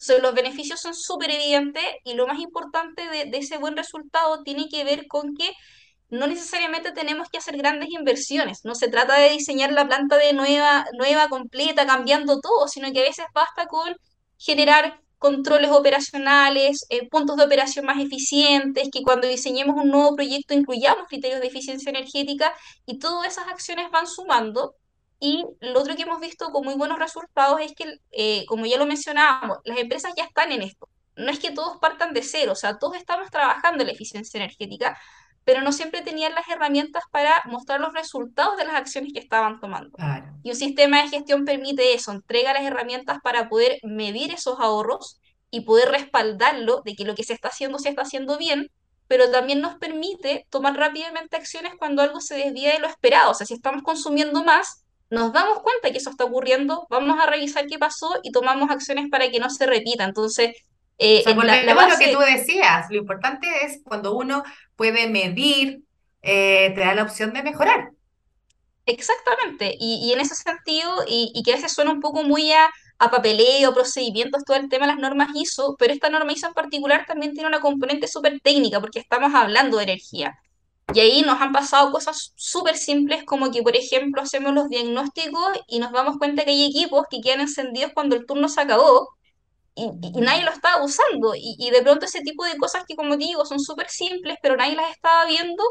Entonces, 0.00 0.22
los 0.22 0.34
beneficios 0.34 0.80
son 0.80 0.94
súper 0.94 1.30
evidentes 1.32 1.82
y 2.04 2.14
lo 2.14 2.26
más 2.26 2.38
importante 2.38 3.08
de, 3.08 3.24
de 3.30 3.38
ese 3.38 3.58
buen 3.58 3.76
resultado 3.76 4.42
tiene 4.44 4.68
que 4.68 4.84
ver 4.84 5.08
con 5.08 5.34
que 5.34 5.50
no 6.10 6.26
necesariamente 6.26 6.92
tenemos 6.92 7.28
que 7.28 7.38
hacer 7.38 7.56
grandes 7.56 7.90
inversiones. 7.90 8.60
No 8.64 8.74
se 8.74 8.88
trata 8.88 9.18
de 9.18 9.30
diseñar 9.30 9.72
la 9.72 9.86
planta 9.86 10.16
de 10.16 10.32
nueva, 10.32 10.86
nueva, 10.96 11.28
completa, 11.28 11.86
cambiando 11.86 12.40
todo, 12.40 12.68
sino 12.68 12.90
que 12.92 13.00
a 13.00 13.02
veces 13.02 13.26
basta 13.34 13.66
con 13.66 13.94
generar 14.38 15.00
controles 15.18 15.70
operacionales, 15.70 16.86
eh, 16.90 17.08
puntos 17.08 17.36
de 17.36 17.44
operación 17.44 17.84
más 17.84 18.00
eficientes, 18.00 18.88
que 18.92 19.02
cuando 19.02 19.26
diseñemos 19.26 19.76
un 19.76 19.90
nuevo 19.90 20.14
proyecto 20.14 20.54
incluyamos 20.54 21.08
criterios 21.08 21.40
de 21.40 21.48
eficiencia 21.48 21.90
energética 21.90 22.54
y 22.86 22.98
todas 22.98 23.32
esas 23.32 23.48
acciones 23.48 23.90
van 23.90 24.06
sumando. 24.06 24.74
Y 25.20 25.44
lo 25.60 25.80
otro 25.80 25.96
que 25.96 26.02
hemos 26.02 26.20
visto 26.20 26.50
con 26.50 26.64
muy 26.64 26.74
buenos 26.74 26.98
resultados 26.98 27.60
es 27.60 27.72
que, 27.74 27.98
eh, 28.12 28.46
como 28.46 28.66
ya 28.66 28.78
lo 28.78 28.86
mencionábamos, 28.86 29.58
las 29.64 29.78
empresas 29.78 30.12
ya 30.16 30.24
están 30.24 30.52
en 30.52 30.62
esto. 30.62 30.88
No 31.16 31.30
es 31.32 31.40
que 31.40 31.50
todos 31.50 31.78
partan 31.78 32.14
de 32.14 32.22
cero, 32.22 32.52
o 32.52 32.54
sea, 32.54 32.78
todos 32.78 32.96
estamos 32.96 33.28
trabajando 33.30 33.82
en 33.82 33.88
la 33.88 33.92
eficiencia 33.92 34.38
energética, 34.38 34.96
pero 35.48 35.62
no 35.62 35.72
siempre 35.72 36.02
tenían 36.02 36.34
las 36.34 36.46
herramientas 36.46 37.04
para 37.10 37.42
mostrar 37.46 37.80
los 37.80 37.94
resultados 37.94 38.58
de 38.58 38.66
las 38.66 38.74
acciones 38.74 39.14
que 39.14 39.18
estaban 39.18 39.60
tomando. 39.60 39.96
claro. 39.96 40.26
Y 40.42 40.50
un 40.50 40.56
sistema 40.56 41.00
de 41.00 41.08
gestión 41.08 41.46
permite 41.46 41.94
eso, 41.94 42.12
entrega 42.12 42.52
las 42.52 42.64
herramientas 42.64 43.16
para 43.22 43.48
poder 43.48 43.78
medir 43.82 44.30
esos 44.30 44.60
ahorros 44.60 45.22
y 45.50 45.62
poder 45.62 45.88
respaldarlo 45.88 46.82
de 46.84 46.94
que 46.94 47.06
lo 47.06 47.14
que 47.14 47.24
se 47.24 47.32
está 47.32 47.48
haciendo 47.48 47.78
se 47.78 47.88
está 47.88 48.02
haciendo 48.02 48.36
bien, 48.36 48.70
pero 49.06 49.30
también 49.30 49.62
nos 49.62 49.76
permite 49.76 50.46
tomar 50.50 50.76
rápidamente 50.76 51.38
acciones 51.38 51.72
cuando 51.78 52.02
algo 52.02 52.20
se 52.20 52.34
desvía 52.36 52.74
de 52.74 52.80
lo 52.80 52.86
esperado. 52.86 53.30
O 53.30 53.34
sea, 53.34 53.46
si 53.46 53.54
estamos 53.54 53.82
consumiendo 53.82 54.44
más, 54.44 54.84
nos 55.08 55.32
damos 55.32 55.62
cuenta 55.62 55.90
que 55.90 55.96
eso 55.96 56.10
está 56.10 56.24
ocurriendo, 56.24 56.86
vamos 56.90 57.18
a 57.18 57.24
revisar 57.24 57.66
qué 57.66 57.78
pasó 57.78 58.20
y 58.22 58.32
tomamos 58.32 58.68
acciones 58.68 59.08
para 59.10 59.30
que 59.30 59.40
no 59.40 59.48
se 59.48 59.64
repita. 59.64 60.04
Entonces, 60.04 60.54
O 61.14 61.20
sea, 61.20 61.34
eh, 61.34 61.40
la, 61.42 61.62
la 61.62 61.74
a 61.82 61.86
lo 61.88 61.96
que 61.98 62.08
tú 62.08 62.18
base 62.18 62.32
decías. 62.32 62.86
Lo 62.90 62.96
importante 62.98 63.46
es 63.64 63.80
cuando 63.84 64.14
uno 64.16 64.42
puede 64.76 65.08
medir, 65.08 65.82
eh, 66.22 66.72
te 66.74 66.80
da 66.80 66.94
la 66.94 67.04
opción 67.04 67.32
de 67.32 67.42
mejorar. 67.42 67.90
Exactamente, 68.86 69.76
y, 69.78 70.00
y 70.08 70.12
en 70.14 70.20
ese 70.20 70.34
sentido, 70.34 71.04
y, 71.06 71.30
y 71.34 71.42
que 71.42 71.52
a 71.52 71.56
veces 71.56 71.72
suena 71.74 71.92
un 71.92 72.00
poco 72.00 72.22
muy 72.22 72.52
a, 72.52 72.70
a 72.98 73.10
papeleo, 73.10 73.74
procedimientos, 73.74 74.44
todo 74.44 74.56
el 74.56 74.68
tema 74.70 74.86
de 74.86 74.92
las 74.92 75.00
normas 75.00 75.28
ISO, 75.34 75.76
pero 75.78 75.92
esta 75.92 76.08
norma 76.08 76.32
ISO 76.32 76.46
en 76.48 76.54
particular 76.54 77.04
también 77.06 77.34
tiene 77.34 77.48
una 77.48 77.60
componente 77.60 78.08
súper 78.08 78.40
técnica 78.40 78.80
porque 78.80 78.98
estamos 78.98 79.34
hablando 79.34 79.76
de 79.76 79.84
energía. 79.84 80.38
Y 80.94 81.00
ahí 81.00 81.22
nos 81.22 81.40
han 81.40 81.52
pasado 81.52 81.92
cosas 81.92 82.32
súper 82.36 82.76
simples 82.78 83.24
como 83.24 83.50
que, 83.50 83.62
por 83.62 83.76
ejemplo, 83.76 84.22
hacemos 84.22 84.54
los 84.54 84.68
diagnósticos 84.70 85.58
y 85.68 85.80
nos 85.80 85.92
damos 85.92 86.18
cuenta 86.18 86.44
que 86.44 86.50
hay 86.52 86.66
equipos 86.66 87.04
que 87.10 87.20
quedan 87.20 87.40
encendidos 87.42 87.92
cuando 87.94 88.16
el 88.16 88.26
turno 88.26 88.48
se 88.48 88.62
acabó 88.62 89.08
y, 89.78 90.18
y 90.18 90.20
nadie 90.20 90.44
lo 90.44 90.50
estaba 90.50 90.82
usando. 90.84 91.34
Y, 91.34 91.56
y, 91.58 91.70
de 91.70 91.82
pronto 91.82 92.06
ese 92.06 92.22
tipo 92.22 92.44
de 92.44 92.56
cosas 92.56 92.84
que, 92.86 92.96
como 92.96 93.16
digo, 93.16 93.44
son 93.46 93.60
súper 93.60 93.88
simples, 93.88 94.36
pero 94.42 94.56
nadie 94.56 94.76
las 94.76 94.90
estaba 94.90 95.24
viendo, 95.26 95.62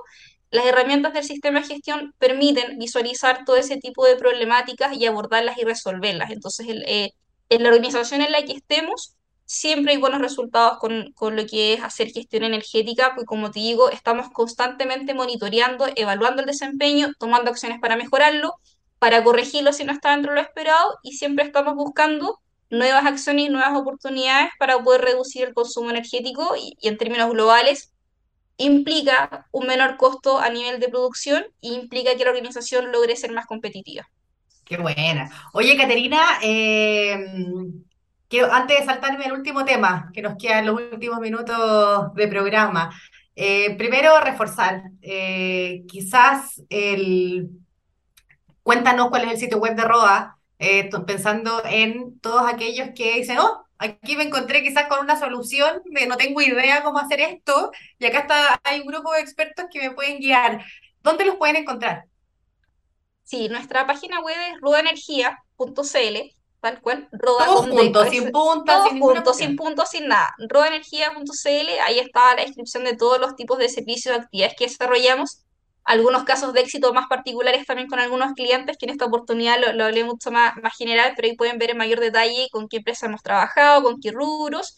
las 0.51 0.65
herramientas 0.65 1.13
del 1.13 1.23
sistema 1.23 1.59
de 1.59 1.67
gestión 1.67 2.13
permiten 2.17 2.79
visualizar 2.79 3.43
todo 3.45 3.57
ese 3.57 3.77
tipo 3.77 4.05
de 4.05 4.15
problemáticas 4.15 4.95
y 4.95 5.05
abordarlas 5.05 5.57
y 5.57 5.63
resolverlas. 5.63 6.31
Entonces, 6.31 6.67
el, 6.69 6.83
eh, 6.87 7.11
en 7.49 7.63
la 7.63 7.69
organización 7.69 8.21
en 8.21 8.31
la 8.31 8.43
que 8.43 8.53
estemos, 8.53 9.15
siempre 9.45 9.93
hay 9.93 9.97
buenos 9.97 10.21
resultados 10.21 10.77
con, 10.79 11.11
con, 11.13 11.35
lo 11.35 11.45
que 11.45 11.73
es 11.73 11.83
hacer 11.83 12.11
gestión 12.11 12.43
energética, 12.43 13.13
pues 13.15 13.25
como 13.25 13.51
te 13.51 13.59
digo, 13.59 13.89
estamos 13.89 14.29
constantemente 14.31 15.13
monitoreando, 15.13 15.85
evaluando 15.95 16.41
el 16.41 16.47
desempeño, 16.47 17.13
tomando 17.19 17.51
acciones 17.51 17.79
para 17.79 17.95
mejorarlo, 17.95 18.53
para 18.99 19.23
corregirlo 19.23 19.73
si 19.73 19.83
no 19.83 19.93
está 19.93 20.11
dentro 20.11 20.31
de 20.33 20.41
lo 20.41 20.47
esperado 20.47 20.97
y 21.03 21.13
siempre 21.13 21.45
estamos 21.45 21.75
buscando 21.75 22.39
nuevas 22.69 23.05
acciones 23.05 23.45
y 23.45 23.49
nuevas 23.49 23.77
oportunidades 23.77 24.49
para 24.59 24.77
poder 24.83 25.01
reducir 25.01 25.47
el 25.47 25.53
consumo 25.53 25.89
energético 25.89 26.55
y, 26.55 26.77
en 26.81 26.97
términos 26.97 27.31
globales 27.31 27.93
implica 28.57 29.47
un 29.51 29.67
menor 29.67 29.97
costo 29.97 30.39
a 30.39 30.49
nivel 30.49 30.79
de 30.79 30.89
producción 30.89 31.43
e 31.61 31.67
implica 31.67 32.15
que 32.15 32.23
la 32.23 32.31
organización 32.31 32.91
logre 32.91 33.15
ser 33.15 33.31
más 33.31 33.45
competitiva. 33.45 34.09
Qué 34.65 34.77
buena. 34.77 35.29
Oye, 35.53 35.77
Caterina, 35.77 36.39
eh, 36.41 37.25
antes 38.51 38.79
de 38.79 38.85
saltarme 38.85 39.25
el 39.25 39.33
último 39.33 39.63
tema, 39.63 40.09
que 40.13 40.21
nos 40.21 40.35
quedan 40.37 40.65
los 40.65 40.81
últimos 40.91 41.19
minutos 41.19 42.13
de 42.15 42.27
programa, 42.27 42.91
eh, 43.35 43.75
primero 43.77 44.19
reforzar, 44.19 44.83
eh, 45.01 45.83
quizás 45.87 46.63
el... 46.69 47.49
Cuéntanos 48.63 49.09
cuál 49.09 49.25
es 49.25 49.31
el 49.31 49.37
sitio 49.37 49.59
web 49.59 49.75
de 49.75 49.83
ROA, 49.83 50.36
eh, 50.59 50.89
pensando 51.05 51.61
en 51.65 52.19
todos 52.19 52.43
aquellos 52.51 52.89
que 52.95 53.15
dicen, 53.15 53.37
oh, 53.39 53.65
aquí 53.77 54.15
me 54.15 54.23
encontré 54.23 54.63
quizás 54.63 54.87
con 54.87 54.99
una 54.99 55.19
solución 55.19 55.81
de 55.85 56.07
no 56.07 56.17
tengo 56.17 56.41
idea 56.41 56.83
cómo 56.83 56.99
hacer 56.99 57.19
esto, 57.21 57.71
y 57.99 58.05
acá 58.05 58.19
está, 58.19 58.59
hay 58.63 58.81
un 58.81 58.87
grupo 58.87 59.13
de 59.13 59.21
expertos 59.21 59.65
que 59.71 59.81
me 59.81 59.91
pueden 59.91 60.19
guiar. 60.19 60.63
¿Dónde 61.01 61.25
los 61.25 61.35
pueden 61.35 61.57
encontrar? 61.57 62.05
Sí, 63.23 63.49
nuestra 63.49 63.85
página 63.85 64.21
web 64.21 64.35
es 64.51 64.61
rodaenergia.cl, 64.61 66.35
tal 66.61 66.81
cual, 66.81 67.07
roda 67.11 67.45
Todos 67.45 67.69
juntos, 67.69 68.09
sin 68.09 68.31
puntas, 68.31 68.89
sin 68.89 68.99
juntos, 68.99 69.37
sin 69.37 69.55
puntos, 69.55 69.89
sin 69.89 70.07
nada. 70.07 70.33
rodaenergia.cl, 70.49 71.69
ahí 71.85 71.99
está 71.99 72.35
la 72.35 72.43
descripción 72.43 72.83
de 72.83 72.95
todos 72.95 73.19
los 73.19 73.35
tipos 73.35 73.57
de 73.57 73.69
servicios 73.69 74.15
y 74.15 74.19
actividades 74.19 74.55
que 74.57 74.65
desarrollamos 74.65 75.43
algunos 75.87 76.23
casos 76.25 76.53
de 76.53 76.61
éxito 76.61 76.93
más 76.93 77.07
particulares 77.07 77.65
también 77.65 77.87
con 77.87 77.99
algunos 77.99 78.33
clientes, 78.33 78.77
que 78.77 78.85
en 78.85 78.91
esta 78.91 79.05
oportunidad 79.05 79.59
lo, 79.59 79.73
lo 79.73 79.85
hablé 79.85 80.03
mucho 80.03 80.31
más, 80.31 80.53
más 80.61 80.75
general, 80.77 81.13
pero 81.15 81.27
ahí 81.29 81.35
pueden 81.37 81.57
ver 81.57 81.71
en 81.71 81.77
mayor 81.77 81.99
detalle 82.01 82.49
con 82.51 82.67
qué 82.67 82.77
empresa 82.77 83.05
hemos 83.07 83.23
trabajado, 83.23 83.83
con 83.83 83.99
qué 84.01 84.11
rubros. 84.11 84.75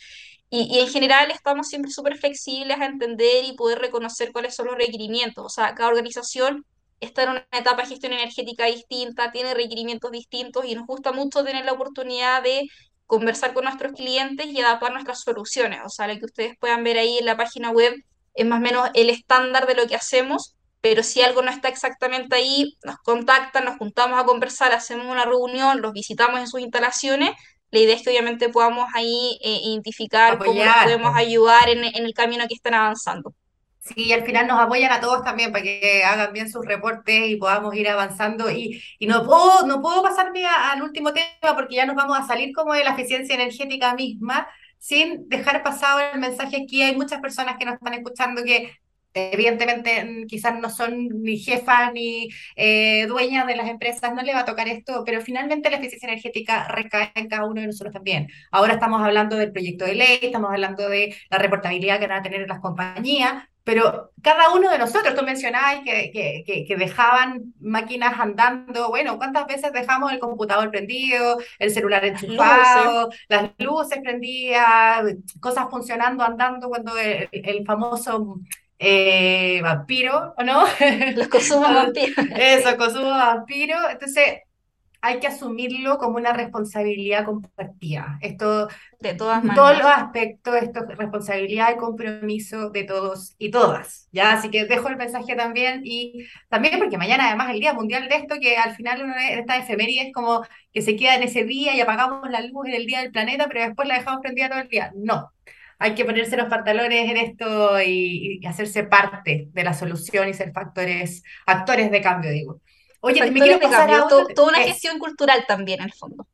Y, 0.51 0.63
y 0.75 0.79
en 0.79 0.87
general 0.87 1.31
estamos 1.31 1.67
siempre 1.67 1.91
súper 1.91 2.17
flexibles 2.17 2.79
a 2.79 2.85
entender 2.85 3.43
y 3.45 3.53
poder 3.55 3.79
reconocer 3.79 4.31
cuáles 4.31 4.55
son 4.55 4.67
los 4.67 4.75
requerimientos. 4.77 5.45
O 5.45 5.49
sea, 5.49 5.75
cada 5.75 5.89
organización 5.89 6.65
está 6.99 7.23
en 7.23 7.29
una 7.29 7.47
etapa 7.51 7.83
de 7.83 7.89
gestión 7.89 8.13
energética 8.13 8.65
distinta, 8.65 9.31
tiene 9.31 9.53
requerimientos 9.55 10.11
distintos 10.11 10.65
y 10.65 10.75
nos 10.75 10.85
gusta 10.85 11.11
mucho 11.11 11.43
tener 11.43 11.65
la 11.65 11.73
oportunidad 11.73 12.43
de 12.43 12.67
conversar 13.07 13.53
con 13.55 13.63
nuestros 13.63 13.93
clientes 13.93 14.45
y 14.47 14.61
adaptar 14.61 14.91
nuestras 14.93 15.21
soluciones. 15.21 15.79
O 15.85 15.89
sea, 15.89 16.07
lo 16.07 16.19
que 16.19 16.25
ustedes 16.25 16.57
puedan 16.59 16.83
ver 16.83 16.99
ahí 16.99 17.17
en 17.17 17.25
la 17.25 17.37
página 17.37 17.71
web 17.71 17.95
es 18.35 18.45
más 18.45 18.59
o 18.59 18.61
menos 18.61 18.89
el 18.93 19.09
estándar 19.09 19.65
de 19.65 19.75
lo 19.75 19.87
que 19.87 19.95
hacemos 19.95 20.55
pero 20.81 21.03
si 21.03 21.21
algo 21.21 21.41
no 21.41 21.51
está 21.51 21.67
exactamente 21.69 22.35
ahí, 22.35 22.77
nos 22.85 22.97
contactan, 22.97 23.65
nos 23.65 23.77
juntamos 23.77 24.19
a 24.19 24.25
conversar, 24.25 24.71
hacemos 24.73 25.05
una 25.07 25.25
reunión, 25.25 25.81
los 25.81 25.93
visitamos 25.93 26.39
en 26.39 26.47
sus 26.47 26.61
instalaciones. 26.61 27.31
La 27.71 27.79
idea 27.79 27.95
es 27.95 28.03
que 28.03 28.09
obviamente 28.11 28.49
podamos 28.49 28.87
ahí 28.95 29.39
eh, 29.43 29.59
identificar 29.63 30.33
Apoyar, 30.33 30.43
cómo 30.43 30.65
nos 30.65 30.77
podemos 30.77 31.15
ayudar 31.15 31.69
en, 31.69 31.83
en 31.83 32.05
el 32.05 32.13
camino 32.13 32.47
que 32.47 32.55
están 32.55 32.73
avanzando. 32.75 33.33
Sí, 33.79 34.11
al 34.13 34.23
final 34.25 34.45
nos 34.47 34.59
apoyan 34.59 34.91
a 34.91 34.99
todos 34.99 35.23
también 35.23 35.51
para 35.51 35.63
que 35.63 36.03
hagan 36.03 36.33
bien 36.33 36.49
sus 36.51 36.65
reportes 36.65 37.27
y 37.29 37.37
podamos 37.37 37.73
ir 37.75 37.87
avanzando. 37.89 38.51
Y, 38.51 38.81
y 38.99 39.07
no 39.07 39.25
puedo, 39.25 39.65
no 39.65 39.81
puedo 39.81 40.03
pasarme 40.03 40.45
al 40.45 40.83
último 40.83 41.11
tema 41.13 41.55
porque 41.55 41.75
ya 41.75 41.85
nos 41.85 41.95
vamos 41.95 42.17
a 42.19 42.27
salir 42.27 42.53
como 42.53 42.73
de 42.73 42.83
la 42.83 42.91
eficiencia 42.91 43.35
energética 43.35 43.95
misma 43.95 44.47
sin 44.77 45.27
dejar 45.29 45.63
pasado 45.63 45.99
el 46.01 46.19
mensaje 46.19 46.57
aquí. 46.63 46.81
Hay 46.83 46.95
muchas 46.95 47.21
personas 47.21 47.57
que 47.57 47.65
nos 47.65 47.75
están 47.75 47.93
escuchando 47.95 48.43
que 48.43 48.71
evidentemente 49.13 50.03
mm, 50.03 50.27
quizás 50.27 50.59
no 50.59 50.69
son 50.69 51.07
ni 51.21 51.37
jefas 51.37 51.91
ni 51.93 52.29
eh, 52.55 53.05
dueñas 53.07 53.47
de 53.47 53.55
las 53.55 53.69
empresas, 53.69 54.13
no 54.13 54.21
le 54.21 54.33
va 54.33 54.41
a 54.41 54.45
tocar 54.45 54.67
esto, 54.67 55.03
pero 55.05 55.21
finalmente 55.21 55.69
la 55.69 55.77
eficiencia 55.77 56.09
energética 56.09 56.67
recae 56.67 57.11
en 57.15 57.27
cada 57.27 57.45
uno 57.45 57.61
de 57.61 57.67
nosotros 57.67 57.93
también. 57.93 58.27
Ahora 58.51 58.73
estamos 58.73 59.01
hablando 59.01 59.35
del 59.37 59.51
proyecto 59.51 59.85
de 59.85 59.95
ley, 59.95 60.19
estamos 60.21 60.51
hablando 60.51 60.87
de 60.89 61.15
la 61.29 61.37
reportabilidad 61.37 61.99
que 61.99 62.07
van 62.07 62.19
a 62.19 62.23
tener 62.23 62.47
las 62.47 62.59
compañías, 62.59 63.43
pero 63.63 64.11
cada 64.23 64.51
uno 64.53 64.71
de 64.71 64.79
nosotros, 64.79 65.13
tú 65.13 65.23
mencionabas 65.23 65.81
que, 65.83 66.09
que, 66.11 66.43
que, 66.43 66.65
que, 66.65 66.75
dejaban 66.75 67.53
máquinas 67.59 68.19
andando, 68.19 68.89
bueno, 68.89 69.17
¿cuántas 69.17 69.45
veces 69.45 69.71
dejamos 69.71 70.11
el 70.11 70.17
computador 70.17 70.71
prendido, 70.71 71.37
el 71.59 71.69
celular 71.69 72.03
Las 72.03 72.13
luces, 72.13 72.29
enchufado, 72.29 73.09
las 73.27 73.51
luces 73.59 73.99
prendidas, 74.01 75.03
cosas 75.39 75.67
funcionando, 75.69 76.23
andando, 76.23 76.67
cuando 76.67 76.97
el, 76.97 77.29
el 77.31 77.63
famoso 77.63 78.39
eh, 78.79 79.61
vampiro, 79.63 80.33
¿o 80.37 80.43
no? 80.43 80.65
los 81.15 81.27
consumos 81.29 81.73
vampiros, 81.73 82.27
Eso, 82.35 82.69
sí, 82.69 82.77
consumo 82.77 83.09
vampiro. 83.11 83.75
Entonces, 83.89 84.41
hay 85.01 85.19
que 85.19 85.27
asumirlo 85.27 85.97
como 85.97 86.17
una 86.17 86.33
responsabilidad 86.33 87.25
compartida. 87.25 88.17
Esto, 88.21 88.67
de 88.99 89.13
todas 89.15 89.43
en 89.43 89.53
todos 89.53 89.77
los 89.77 89.87
maneras. 89.87 89.87
aspectos, 89.87 90.55
esto 90.57 90.81
es 90.89 90.97
responsabilidad 90.97 91.73
y 91.73 91.77
compromiso 91.77 92.69
de 92.71 92.83
todos 92.83 93.35
y 93.37 93.51
todas, 93.51 94.09
¿ya? 94.11 94.33
Así 94.33 94.49
que 94.51 94.65
dejo 94.65 94.89
el 94.89 94.97
mensaje 94.97 95.35
también 95.35 95.81
y 95.85 96.25
también 96.49 96.79
porque 96.79 96.97
mañana 96.97 97.27
además 97.27 97.51
el 97.51 97.61
Día 97.61 97.73
Mundial 97.73 98.09
de 98.09 98.15
esto, 98.17 98.35
que 98.41 98.57
al 98.57 98.75
final 98.75 99.03
uno 99.03 99.15
es- 99.15 99.39
esta 99.39 99.57
efeméride 99.57 100.07
es 100.07 100.13
como 100.13 100.43
que 100.73 100.81
se 100.81 100.95
queda 100.97 101.15
en 101.15 101.23
ese 101.23 101.45
día 101.45 101.73
y 101.75 101.81
apagamos 101.81 102.29
la 102.29 102.41
luz 102.41 102.67
en 102.67 102.73
el 102.75 102.85
Día 102.85 103.01
del 103.01 103.11
Planeta, 103.11 103.47
pero 103.47 103.61
después 103.65 103.87
la 103.87 103.95
dejamos 103.99 104.21
prendida 104.21 104.49
todo 104.49 104.59
el 104.59 104.67
día. 104.69 104.91
No. 104.95 105.31
Hay 105.79 105.95
que 105.95 106.05
ponerse 106.05 106.37
los 106.37 106.49
pantalones 106.49 107.09
en 107.09 107.17
esto 107.17 107.81
y, 107.81 108.39
y 108.41 108.45
hacerse 108.45 108.83
parte 108.83 109.49
de 109.51 109.63
la 109.63 109.73
solución 109.73 110.27
y 110.29 110.33
ser 110.33 110.51
factores, 110.53 111.23
actores 111.45 111.91
de 111.91 112.01
cambio, 112.01 112.31
digo. 112.31 112.61
Oye, 113.01 113.31
me 113.31 113.31
Factores 113.31 113.41
quiero 113.41 113.59
de 113.59 113.67
pasar 113.67 113.89
a 113.91 114.05
otro, 114.05 114.25
to- 114.25 114.33
toda 114.33 114.49
una 114.49 114.61
es, 114.61 114.63
gestión 114.63 114.99
cultural 114.99 115.45
también 115.47 115.79
en 115.81 115.85
el 115.87 115.93
fondo. 115.93 116.27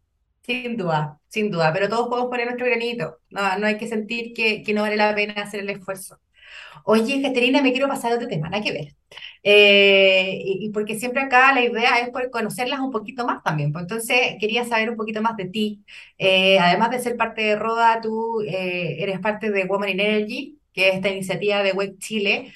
sin 0.43 0.77
duda, 0.77 1.19
sin 1.27 1.51
duda, 1.51 1.73
pero 1.73 1.89
todos 1.89 2.07
podemos 2.07 2.29
poner 2.29 2.45
nuestro 2.47 2.67
granito. 2.67 3.19
No, 3.29 3.57
no 3.59 3.67
hay 3.67 3.77
que 3.77 3.87
sentir 3.87 4.33
que, 4.33 4.63
que 4.63 4.73
no 4.73 4.81
vale 4.83 4.95
la 4.97 5.13
pena 5.15 5.33
hacer 5.43 5.61
el 5.61 5.69
esfuerzo. 5.71 6.19
Oye, 6.87 7.19
Caterina, 7.21 7.61
me 7.63 7.71
quiero 7.71 7.87
pasar 7.87 8.11
a 8.11 8.15
otro 8.15 8.27
tema, 8.27 8.47
nada 8.49 8.63
que 8.63 8.71
ver. 8.71 8.95
Eh, 9.43 10.39
y, 10.43 10.65
y 10.67 10.69
porque 10.71 10.99
siempre 10.99 11.21
acá 11.23 11.51
la 11.53 11.63
idea 11.63 11.99
es 11.99 12.09
poder 12.09 12.29
conocerlas 12.29 12.79
un 12.79 12.91
poquito 12.91 13.25
más 13.25 13.41
también. 13.43 13.71
Pues 13.71 13.83
entonces 13.83 14.17
quería 14.39 14.65
saber 14.65 14.91
un 14.91 14.95
poquito 14.97 15.21
más 15.21 15.35
de 15.37 15.45
ti. 15.45 15.83
Eh, 16.19 16.59
además 16.59 16.91
de 16.91 16.99
ser 16.99 17.17
parte 17.17 17.41
de 17.41 17.55
Roda, 17.55 18.01
tú 18.01 18.41
eh, 18.41 18.97
eres 19.01 19.19
parte 19.19 19.49
de 19.51 19.65
Women 19.65 19.89
in 19.91 19.99
Energy, 19.99 20.59
que 20.73 20.89
es 20.89 20.95
esta 20.95 21.09
iniciativa 21.09 21.63
de 21.63 21.71
Web 21.73 21.97
Chile. 21.99 22.53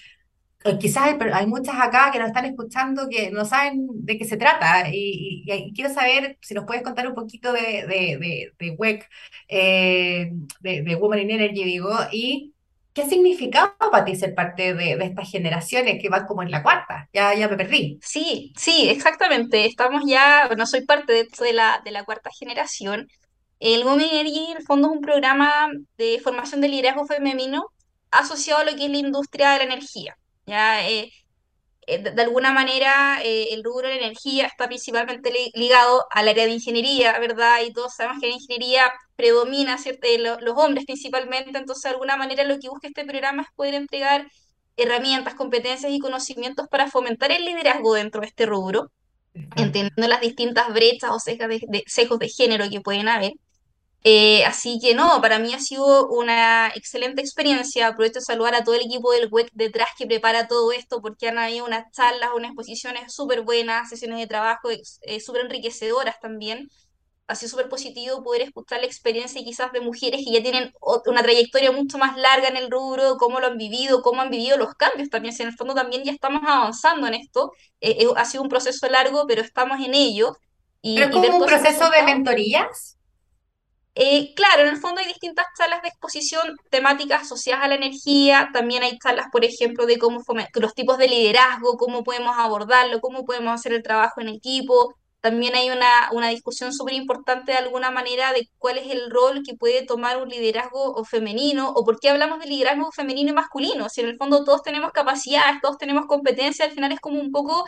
Eh, 0.66 0.78
Quizás 0.80 1.04
hay, 1.04 1.18
hay 1.34 1.48
muchas 1.48 1.76
acá 1.80 2.10
que 2.12 2.20
nos 2.20 2.28
están 2.28 2.46
escuchando 2.46 3.08
que 3.10 3.32
no 3.32 3.46
saben 3.46 3.88
de 4.06 4.18
qué 4.18 4.26
se 4.26 4.36
trata 4.38 4.90
y, 4.90 5.44
y- 5.48 5.52
y 5.54 5.74
quiero 5.74 5.94
saber 5.94 6.38
si 6.42 6.54
nos 6.54 6.66
puedes 6.66 6.84
contar 6.84 7.08
un 7.08 7.16
poquito 7.16 7.54
de, 7.54 7.62
de, 7.88 8.18
de, 8.20 8.54
de 8.60 8.72
WEC, 8.78 9.08
eh, 9.48 10.32
de, 10.60 10.82
de 10.84 10.96
Women 10.96 11.20
in 11.22 11.32
Energy, 11.32 11.64
digo, 11.64 11.90
y 12.12 12.49
qué 13.00 13.06
ha 13.06 13.10
significado 13.10 13.74
para 13.92 14.06
ti 14.06 14.16
ser 14.16 14.36
parte 14.36 14.74
de, 14.74 14.94
estas 14.94 15.30
generaciones 15.30 16.02
que 16.02 16.10
van 16.10 16.26
como 16.26 16.44
en 16.44 16.52
la 16.52 16.64
cuarta. 16.64 17.08
Ya, 17.14 17.34
ya 17.34 17.48
me 17.48 17.58
perdí. 17.58 18.00
Sí, 18.02 18.54
sí, 18.58 18.90
exactamente. 18.90 19.66
Estamos 19.66 20.04
ya, 20.06 20.48
bueno, 20.48 20.66
soy 20.66 20.86
parte 20.86 21.14
de, 21.14 21.54
la, 21.54 21.82
de 21.84 21.92
la 21.92 22.04
cuarta 22.04 22.30
generación. 22.38 23.08
El 23.60 23.86
Women 23.86 24.10
Energy, 24.12 24.52
en 24.52 24.58
el 24.58 24.64
fondo, 24.64 24.90
es 24.90 24.96
un 24.96 25.02
programa 25.02 25.70
de 25.98 26.20
formación 26.24 26.62
de 26.62 26.70
liderazgo 26.70 27.06
femenino 27.06 27.68
asociado 28.12 28.62
a 28.62 28.66
lo 28.66 28.76
que 28.76 28.86
es 28.86 28.92
la 28.92 28.98
industria 28.98 29.52
de 29.52 29.58
la 29.60 29.64
energía. 29.66 30.18
Ya, 30.46 30.88
eh, 30.88 31.12
de, 31.98 32.12
de 32.12 32.22
alguna 32.22 32.52
manera, 32.54 33.20
eh, 33.24 33.48
el 33.52 33.64
rubro 33.64 33.88
de 33.88 33.96
la 33.96 34.02
energía 34.06 34.46
está 34.48 34.68
principalmente 34.68 35.32
li- 35.32 35.52
ligado 35.56 36.06
al 36.12 36.28
área 36.28 36.46
de 36.46 36.52
ingeniería, 36.52 37.18
¿verdad? 37.20 37.62
Y 37.66 37.74
todos 37.74 37.94
sabemos 37.96 38.20
que 38.22 38.28
la 38.28 38.34
ingeniería 38.36 38.92
predomina, 39.16 39.78
¿cierto? 39.78 40.08
Eh, 40.08 40.20
lo- 40.20 40.40
los 40.40 40.56
hombres 40.58 40.86
principalmente, 40.86 41.58
entonces, 41.58 41.84
de 41.84 41.90
alguna 41.90 42.16
manera, 42.18 42.44
lo 42.44 42.60
que 42.60 42.70
busca 42.70 42.88
este 42.88 43.06
programa 43.06 43.44
es 43.44 43.48
poder 43.56 43.74
entregar 43.76 44.28
herramientas, 44.78 45.36
competencias 45.36 45.92
y 45.92 46.00
conocimientos 46.00 46.68
para 46.70 46.90
fomentar 46.90 47.32
el 47.32 47.46
liderazgo 47.46 47.94
dentro 47.96 48.22
de 48.22 48.28
este 48.28 48.46
rubro 48.46 48.92
entendiendo 49.56 50.08
las 50.08 50.22
distintas 50.22 50.74
brechas 50.74 51.12
o 51.12 51.20
sesgos 51.20 51.48
de, 51.50 51.62
de- 51.68 51.84
sesgos 51.88 52.20
de 52.20 52.30
género 52.30 52.70
que 52.70 52.82
pueden 52.82 53.08
haber. 53.08 53.34
Eh, 54.06 54.46
así 54.46 54.80
que 54.82 54.96
no, 54.96 55.20
para 55.22 55.40
mí 55.40 55.54
ha 55.54 55.60
sido 55.60 56.08
una 56.08 56.70
excelente 56.70 57.22
experiencia. 57.22 57.88
Aprovecho 57.88 58.20
de 58.20 58.26
saludar 58.26 58.56
a 58.56 58.64
todo 58.64 58.76
el 58.76 58.86
equipo 58.86 59.12
del 59.12 59.28
WEC 59.30 59.50
detrás 59.54 59.90
que 59.98 60.08
prepara 60.08 60.48
todo 60.48 60.72
esto, 60.72 61.02
porque 61.02 61.28
han 61.28 61.38
habido 61.38 61.66
unas 61.66 61.92
charlas, 61.92 62.30
unas 62.36 62.52
exposiciones 62.52 63.14
súper 63.14 63.42
buenas, 63.42 63.90
sesiones 63.90 64.20
de 64.20 64.28
trabajo 64.28 64.70
eh, 64.72 65.20
súper 65.20 65.46
enriquecedoras 65.46 66.20
también. 66.20 66.70
Ha 67.28 67.36
sido 67.36 67.50
súper 67.50 67.70
positivo 67.70 68.24
poder 68.24 68.42
escuchar 68.42 68.80
la 68.80 68.88
experiencia 68.88 69.44
quizás 69.44 69.72
de 69.72 69.82
mujeres 69.82 70.22
que 70.26 70.34
ya 70.34 70.42
tienen 70.42 70.74
una 71.06 71.22
trayectoria 71.22 71.72
mucho 71.72 72.00
más 72.00 72.18
larga 72.18 72.48
en 72.48 72.58
el 72.58 72.72
rubro, 72.72 73.18
cómo 73.18 73.40
lo 73.40 73.48
han 73.48 73.58
vivido, 73.58 74.02
cómo 74.02 74.22
han 74.22 74.32
vivido 74.32 74.58
los 74.58 74.74
cambios 74.74 75.10
también. 75.12 75.36
Si 75.36 75.44
en 75.44 75.50
el 75.50 75.56
fondo 75.56 75.76
también 75.76 76.04
ya 76.04 76.12
estamos 76.12 76.42
avanzando 76.44 77.06
en 77.06 77.14
esto, 77.14 77.52
eh, 77.82 78.08
ha 78.16 78.26
sido 78.26 78.42
un 78.42 78.50
proceso 78.50 78.88
largo, 78.88 79.26
pero 79.28 79.44
estamos 79.44 79.80
en 79.86 79.94
ello. 79.94 80.38
Y, 80.82 80.96
¿Pero 80.96 81.12
como 81.12 81.38
un 81.38 81.46
proceso 81.46 81.90
de 81.92 82.02
mentorías? 82.02 82.99
Eh, 83.96 84.34
claro, 84.36 84.62
en 84.62 84.70
el 84.70 84.78
fondo 84.78 85.02
hay 85.02 85.08
distintas 85.08 85.46
salas 85.58 85.82
de 85.82 85.90
exposición 85.90 86.56
temáticas 86.70 87.24
asociadas 87.24 87.66
a 87.66 87.68
la 87.68 87.76
energía, 87.76 88.50
también 88.54 88.84
hay 88.84 88.98
salas, 89.02 89.28
por 89.32 89.44
ejemplo, 89.44 89.86
de 89.86 89.98
cómo 89.98 90.24
los 90.56 90.74
tipos 90.74 90.98
de 90.98 91.08
liderazgo, 91.10 91.78
cómo 91.78 92.04
podemos 92.04 92.38
abordarlo, 92.38 93.02
cómo 93.02 93.26
podemos 93.26 93.54
hacer 93.54 93.74
el 93.74 93.84
trabajo 93.84 94.22
en 94.22 94.30
equipo, 94.30 94.96
también 95.22 95.54
hay 95.56 95.70
una, 95.70 96.10
una 96.14 96.30
discusión 96.30 96.72
súper 96.74 96.94
importante 96.94 97.52
de 97.52 97.58
alguna 97.58 97.92
manera 97.92 98.32
de 98.32 98.48
cuál 98.58 98.78
es 98.78 98.90
el 98.90 99.10
rol 99.10 99.42
que 99.46 99.56
puede 99.56 99.86
tomar 99.86 100.22
un 100.22 100.30
liderazgo 100.30 101.04
femenino 101.04 101.70
o 101.76 101.84
por 101.84 102.00
qué 102.00 102.10
hablamos 102.10 102.40
de 102.40 102.48
liderazgo 102.48 102.90
femenino 102.92 103.32
y 103.32 103.34
masculino. 103.34 103.90
Si 103.90 104.00
en 104.02 104.08
el 104.08 104.18
fondo 104.18 104.46
todos 104.46 104.64
tenemos 104.64 104.92
capacidades, 104.92 105.60
todos 105.62 105.78
tenemos 105.78 106.06
competencias, 106.06 106.70
al 106.70 106.74
final 106.74 106.92
es 106.94 107.02
como 107.02 107.20
un 107.20 107.32
poco 107.32 107.66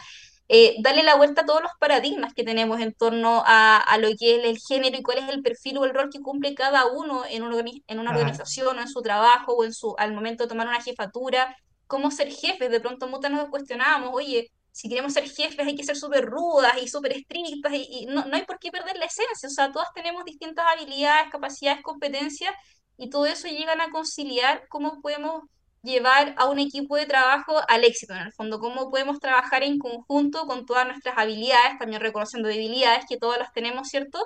eh, 0.54 0.76
darle 0.80 1.02
la 1.04 1.16
vuelta 1.16 1.44
a 1.44 1.46
todos 1.46 1.62
los 1.62 1.72
paradigmas 1.80 2.34
que 2.34 2.44
tenemos 2.44 2.82
en 2.82 2.94
torno 2.94 3.42
a, 3.46 3.78
a, 3.78 3.98
lo 3.98 4.10
que 4.20 4.36
es 4.36 4.44
el 4.44 4.58
género 4.60 4.98
y 4.98 5.02
cuál 5.02 5.20
es 5.20 5.30
el 5.30 5.42
perfil 5.42 5.78
o 5.78 5.86
el 5.86 5.94
rol 5.94 6.10
que 6.12 6.20
cumple 6.20 6.54
cada 6.56 6.88
uno 6.88 7.24
en, 7.26 7.44
un 7.44 7.82
en 7.88 8.00
una 8.00 8.12
organización 8.12 8.78
o 8.78 8.82
en 8.82 8.90
su 8.90 9.02
trabajo 9.02 9.54
o 9.54 9.64
en 9.64 9.74
su, 9.74 9.96
al 9.98 10.14
momento 10.14 10.44
de 10.44 10.50
tomar 10.50 10.68
una 10.68 10.82
jefatura, 10.82 11.56
cómo 11.88 12.12
ser 12.12 12.30
jefes. 12.30 12.70
De 12.70 12.82
pronto 12.82 13.08
muchas 13.08 13.32
nos 13.32 13.48
cuestionábamos, 13.48 14.10
oye, 14.12 14.52
si 14.74 14.90
queremos 14.90 15.14
ser 15.14 15.30
jefes 15.30 15.66
hay 15.66 15.76
que 15.78 15.86
ser 15.86 15.96
súper 15.96 16.26
rudas 16.26 16.74
y 16.84 16.90
súper 16.90 17.14
estrictas 17.14 17.72
y, 17.72 17.88
y 17.90 18.06
no, 18.08 18.26
no 18.26 18.36
hay 18.36 18.44
por 18.44 18.60
qué 18.60 18.72
perder 18.72 18.98
la 18.98 19.06
esencia. 19.06 19.48
O 19.48 19.52
sea, 19.52 19.72
todas 19.72 19.88
tenemos 19.96 20.26
distintas 20.26 20.66
habilidades, 20.70 21.32
capacidades, 21.32 21.82
competencias 21.82 22.54
y 22.98 23.10
todo 23.10 23.26
eso 23.26 23.48
llegan 23.48 23.80
a 23.80 23.90
conciliar 23.90 24.68
cómo 24.68 25.02
podemos 25.02 25.44
llevar 25.84 26.36
a 26.38 26.46
un 26.50 26.60
equipo 26.60 26.96
de 26.96 27.06
trabajo 27.06 27.56
al 27.68 27.84
éxito, 27.84 28.14
en 28.14 28.22
el 28.22 28.34
fondo, 28.34 28.60
cómo 28.60 28.90
podemos 28.92 29.20
trabajar 29.20 29.64
en 29.64 29.80
conjunto 29.80 30.46
con 30.46 30.66
todas 30.66 30.88
nuestras 30.88 31.18
habilidades, 31.18 31.80
también 31.80 32.02
reconociendo 32.02 32.50
debilidades 32.50 33.06
que 33.10 33.18
todas 33.18 33.40
las 33.40 33.52
tenemos, 33.54 33.88
¿cierto? 33.90 34.20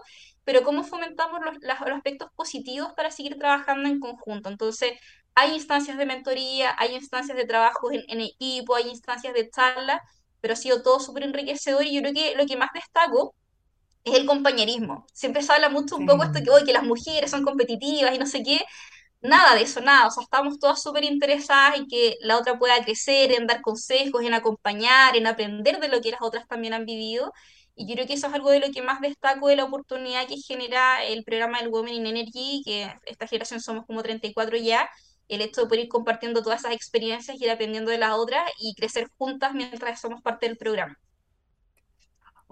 Pero 0.43 0.63
cómo 0.63 0.83
fomentamos 0.83 1.39
los, 1.43 1.55
los 1.61 1.93
aspectos 1.95 2.29
positivos 2.35 2.93
para 2.95 3.11
seguir 3.11 3.37
trabajando 3.37 3.87
en 3.89 3.99
conjunto. 3.99 4.49
Entonces, 4.49 4.93
hay 5.33 5.53
instancias 5.53 5.97
de 5.97 6.05
mentoría, 6.05 6.75
hay 6.77 6.95
instancias 6.95 7.37
de 7.37 7.45
trabajo 7.45 7.91
en, 7.91 8.03
en 8.07 8.21
equipo, 8.21 8.75
hay 8.75 8.89
instancias 8.89 9.33
de 9.33 9.49
charla, 9.49 10.01
pero 10.41 10.53
ha 10.53 10.57
sido 10.57 10.81
todo 10.83 10.99
súper 10.99 11.23
enriquecedor 11.23 11.83
y 11.85 11.93
yo 11.95 12.01
creo 12.01 12.13
que 12.13 12.35
lo 12.35 12.45
que 12.45 12.57
más 12.57 12.69
destaco 12.73 13.35
es 14.03 14.15
el 14.15 14.25
compañerismo. 14.25 15.05
Siempre 15.13 15.41
se 15.43 15.51
habla 15.53 15.69
mucho 15.69 15.95
un 15.97 16.05
poco 16.05 16.23
esto 16.23 16.39
que 16.43 16.49
hoy 16.51 16.63
que 16.63 16.73
las 16.73 16.83
mujeres 16.83 17.31
son 17.31 17.43
competitivas 17.43 18.13
y 18.15 18.19
no 18.19 18.25
sé 18.27 18.43
qué, 18.43 18.61
nada 19.27 19.55
de 19.55 19.63
eso, 19.63 19.81
nada. 19.81 20.07
O 20.07 20.11
sea, 20.11 20.23
estamos 20.23 20.59
todas 20.59 20.81
súper 20.81 21.03
interesadas 21.03 21.77
en 21.77 21.87
que 21.87 22.15
la 22.21 22.37
otra 22.37 22.57
pueda 22.57 22.83
crecer, 22.83 23.31
en 23.33 23.47
dar 23.47 23.61
consejos, 23.61 24.23
en 24.23 24.33
acompañar, 24.33 25.15
en 25.15 25.27
aprender 25.27 25.79
de 25.79 25.87
lo 25.89 26.01
que 26.01 26.11
las 26.11 26.21
otras 26.21 26.47
también 26.47 26.73
han 26.73 26.85
vivido. 26.85 27.31
Y 27.75 27.87
yo 27.87 27.95
creo 27.95 28.07
que 28.07 28.13
eso 28.13 28.27
es 28.27 28.33
algo 28.33 28.51
de 28.51 28.59
lo 28.59 28.71
que 28.71 28.81
más 28.81 29.01
destaco 29.01 29.47
de 29.49 29.57
la 29.57 29.65
oportunidad 29.65 30.27
que 30.27 30.37
genera 30.37 31.03
el 31.03 31.23
programa 31.23 31.59
del 31.59 31.69
Women 31.69 31.93
in 31.95 32.07
Energy, 32.07 32.61
que 32.65 32.93
esta 33.05 33.27
generación 33.27 33.61
somos 33.61 33.85
como 33.85 34.01
34 34.03 34.57
ya, 34.57 34.89
el 35.27 35.41
hecho 35.41 35.61
de 35.61 35.67
poder 35.67 35.83
ir 35.85 35.89
compartiendo 35.89 36.41
todas 36.43 36.61
esas 36.61 36.73
experiencias 36.73 37.39
ir 37.41 37.49
aprendiendo 37.49 37.91
de 37.91 37.97
las 37.97 38.11
otras 38.13 38.43
y 38.59 38.73
crecer 38.75 39.09
juntas 39.17 39.53
mientras 39.53 39.99
somos 40.01 40.21
parte 40.21 40.47
del 40.47 40.57
programa. 40.57 40.97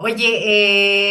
Oye, 0.06 0.28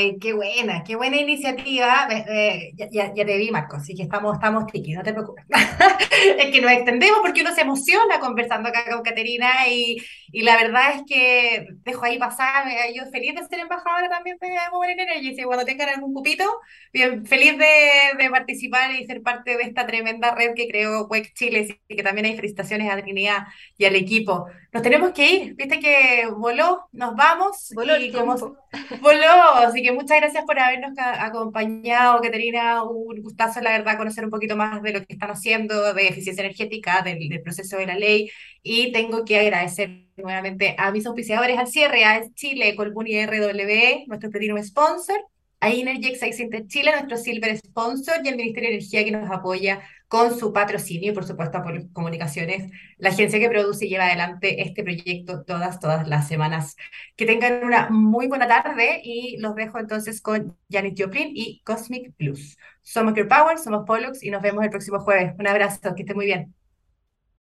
eh, 0.06 0.18
qué 0.20 0.34
buena, 0.34 0.84
qué 0.84 0.96
buena 0.96 1.16
iniciativa. 1.16 2.06
Eh, 2.10 2.72
ya, 2.74 2.90
ya, 3.14 3.24
te 3.24 3.38
vi, 3.38 3.50
Marco, 3.50 3.76
así 3.76 3.94
que 3.94 4.02
estamos, 4.02 4.34
estamos 4.34 4.66
tiki, 4.66 4.92
no 4.92 5.02
te 5.02 5.14
preocupes. 5.14 5.46
es 6.38 6.50
que 6.52 6.60
nos 6.60 6.70
extendemos 6.72 7.20
porque 7.22 7.40
uno 7.40 7.54
se 7.54 7.62
emociona 7.62 8.20
conversando 8.20 8.68
acá 8.68 8.84
con 8.90 9.02
Caterina 9.02 9.66
y, 9.66 9.96
y 10.30 10.42
la 10.42 10.56
verdad 10.56 10.96
es 10.96 11.02
que 11.08 11.68
dejo 11.84 12.04
ahí 12.04 12.18
pasar. 12.18 12.66
Yo 12.94 13.06
feliz 13.10 13.34
de 13.34 13.46
ser 13.46 13.60
embajadora 13.60 14.10
también 14.10 14.36
de 14.38 14.48
Women 14.70 15.00
Energy. 15.00 15.36
Si 15.36 15.42
cuando 15.42 15.64
tengan 15.64 15.88
algún 15.88 16.12
cupito, 16.12 16.44
bien, 16.92 17.24
feliz 17.24 17.56
de, 17.56 18.22
de, 18.22 18.28
participar 18.28 18.92
y 18.92 19.06
ser 19.06 19.22
parte 19.22 19.56
de 19.56 19.62
esta 19.62 19.86
tremenda 19.86 20.34
red 20.34 20.52
que 20.54 20.68
creó 20.68 21.06
WEC 21.06 21.32
Chile. 21.32 21.80
Y 21.88 21.96
que 21.96 22.02
también 22.02 22.26
hay 22.26 22.36
felicitaciones 22.36 22.92
a 22.92 23.00
Trinidad 23.00 23.46
y 23.78 23.86
al 23.86 23.96
equipo. 23.96 24.48
Nos 24.72 24.82
tenemos 24.82 25.12
que 25.12 25.30
ir, 25.30 25.54
viste 25.54 25.78
que 25.80 26.26
voló, 26.34 26.88
nos 26.92 27.14
vamos. 27.14 27.72
Voló 27.74 27.94
y 27.98 28.10
como 28.10 28.34
Voló, 29.02 29.54
así 29.56 29.82
que 29.82 29.92
muchas 29.92 30.18
gracias 30.18 30.44
por 30.46 30.58
habernos 30.58 30.92
acompañado, 30.98 32.22
Caterina. 32.22 32.82
Un 32.84 33.20
gustazo, 33.20 33.60
la 33.60 33.72
verdad, 33.72 33.98
conocer 33.98 34.24
un 34.24 34.30
poquito 34.30 34.56
más 34.56 34.82
de 34.82 34.94
lo 34.94 35.00
que 35.04 35.12
están 35.12 35.30
haciendo, 35.30 35.92
de 35.92 36.08
eficiencia 36.08 36.42
energética, 36.42 37.02
del, 37.02 37.42
proceso 37.42 37.76
de 37.76 37.86
la 37.86 37.96
ley. 37.96 38.30
Y 38.62 38.92
tengo 38.92 39.26
que 39.26 39.38
agradecer 39.40 40.06
nuevamente 40.16 40.74
a 40.78 40.90
mis 40.90 41.04
auspiciadores 41.04 41.58
al 41.58 41.66
cierre, 41.66 42.06
a 42.06 42.22
Chile, 42.32 42.74
Colbuni 42.74 43.26
RW, 43.26 44.06
nuestro 44.06 44.30
Platinum 44.30 44.62
Sponsor, 44.62 45.18
a 45.60 45.70
Energy 45.70 46.08
Excite 46.08 46.66
Chile, 46.66 46.92
nuestro 46.92 47.18
Silver 47.18 47.58
Sponsor, 47.58 48.22
y 48.24 48.28
el 48.28 48.36
Ministerio 48.36 48.70
de 48.70 48.76
Energía 48.76 49.04
que 49.04 49.10
nos 49.10 49.30
apoya 49.30 49.82
con 50.12 50.38
su 50.38 50.52
patrocinio 50.52 51.10
y 51.10 51.14
por 51.14 51.24
supuesto 51.24 51.62
por 51.62 51.90
comunicaciones, 51.92 52.70
la 52.98 53.08
agencia 53.08 53.38
que 53.38 53.48
produce 53.48 53.86
y 53.86 53.88
lleva 53.88 54.04
adelante 54.04 54.60
este 54.60 54.82
proyecto 54.82 55.42
todas, 55.42 55.80
todas 55.80 56.06
las 56.06 56.28
semanas. 56.28 56.76
Que 57.16 57.24
tengan 57.24 57.64
una 57.64 57.88
muy 57.88 58.26
buena 58.26 58.46
tarde 58.46 59.00
y 59.02 59.38
los 59.38 59.54
dejo 59.54 59.78
entonces 59.78 60.20
con 60.20 60.54
Janet 60.70 61.00
Joplin 61.00 61.30
y 61.34 61.62
Cosmic 61.64 62.14
Plus. 62.18 62.58
Somos 62.82 63.14
Your 63.14 63.26
Power, 63.26 63.56
somos 63.56 63.86
Pollux 63.86 64.22
y 64.22 64.30
nos 64.30 64.42
vemos 64.42 64.62
el 64.62 64.68
próximo 64.70 65.00
jueves. 65.00 65.32
Un 65.38 65.46
abrazo, 65.46 65.94
que 65.96 66.02
esté 66.02 66.12
muy 66.14 66.26
bien. 66.26 66.54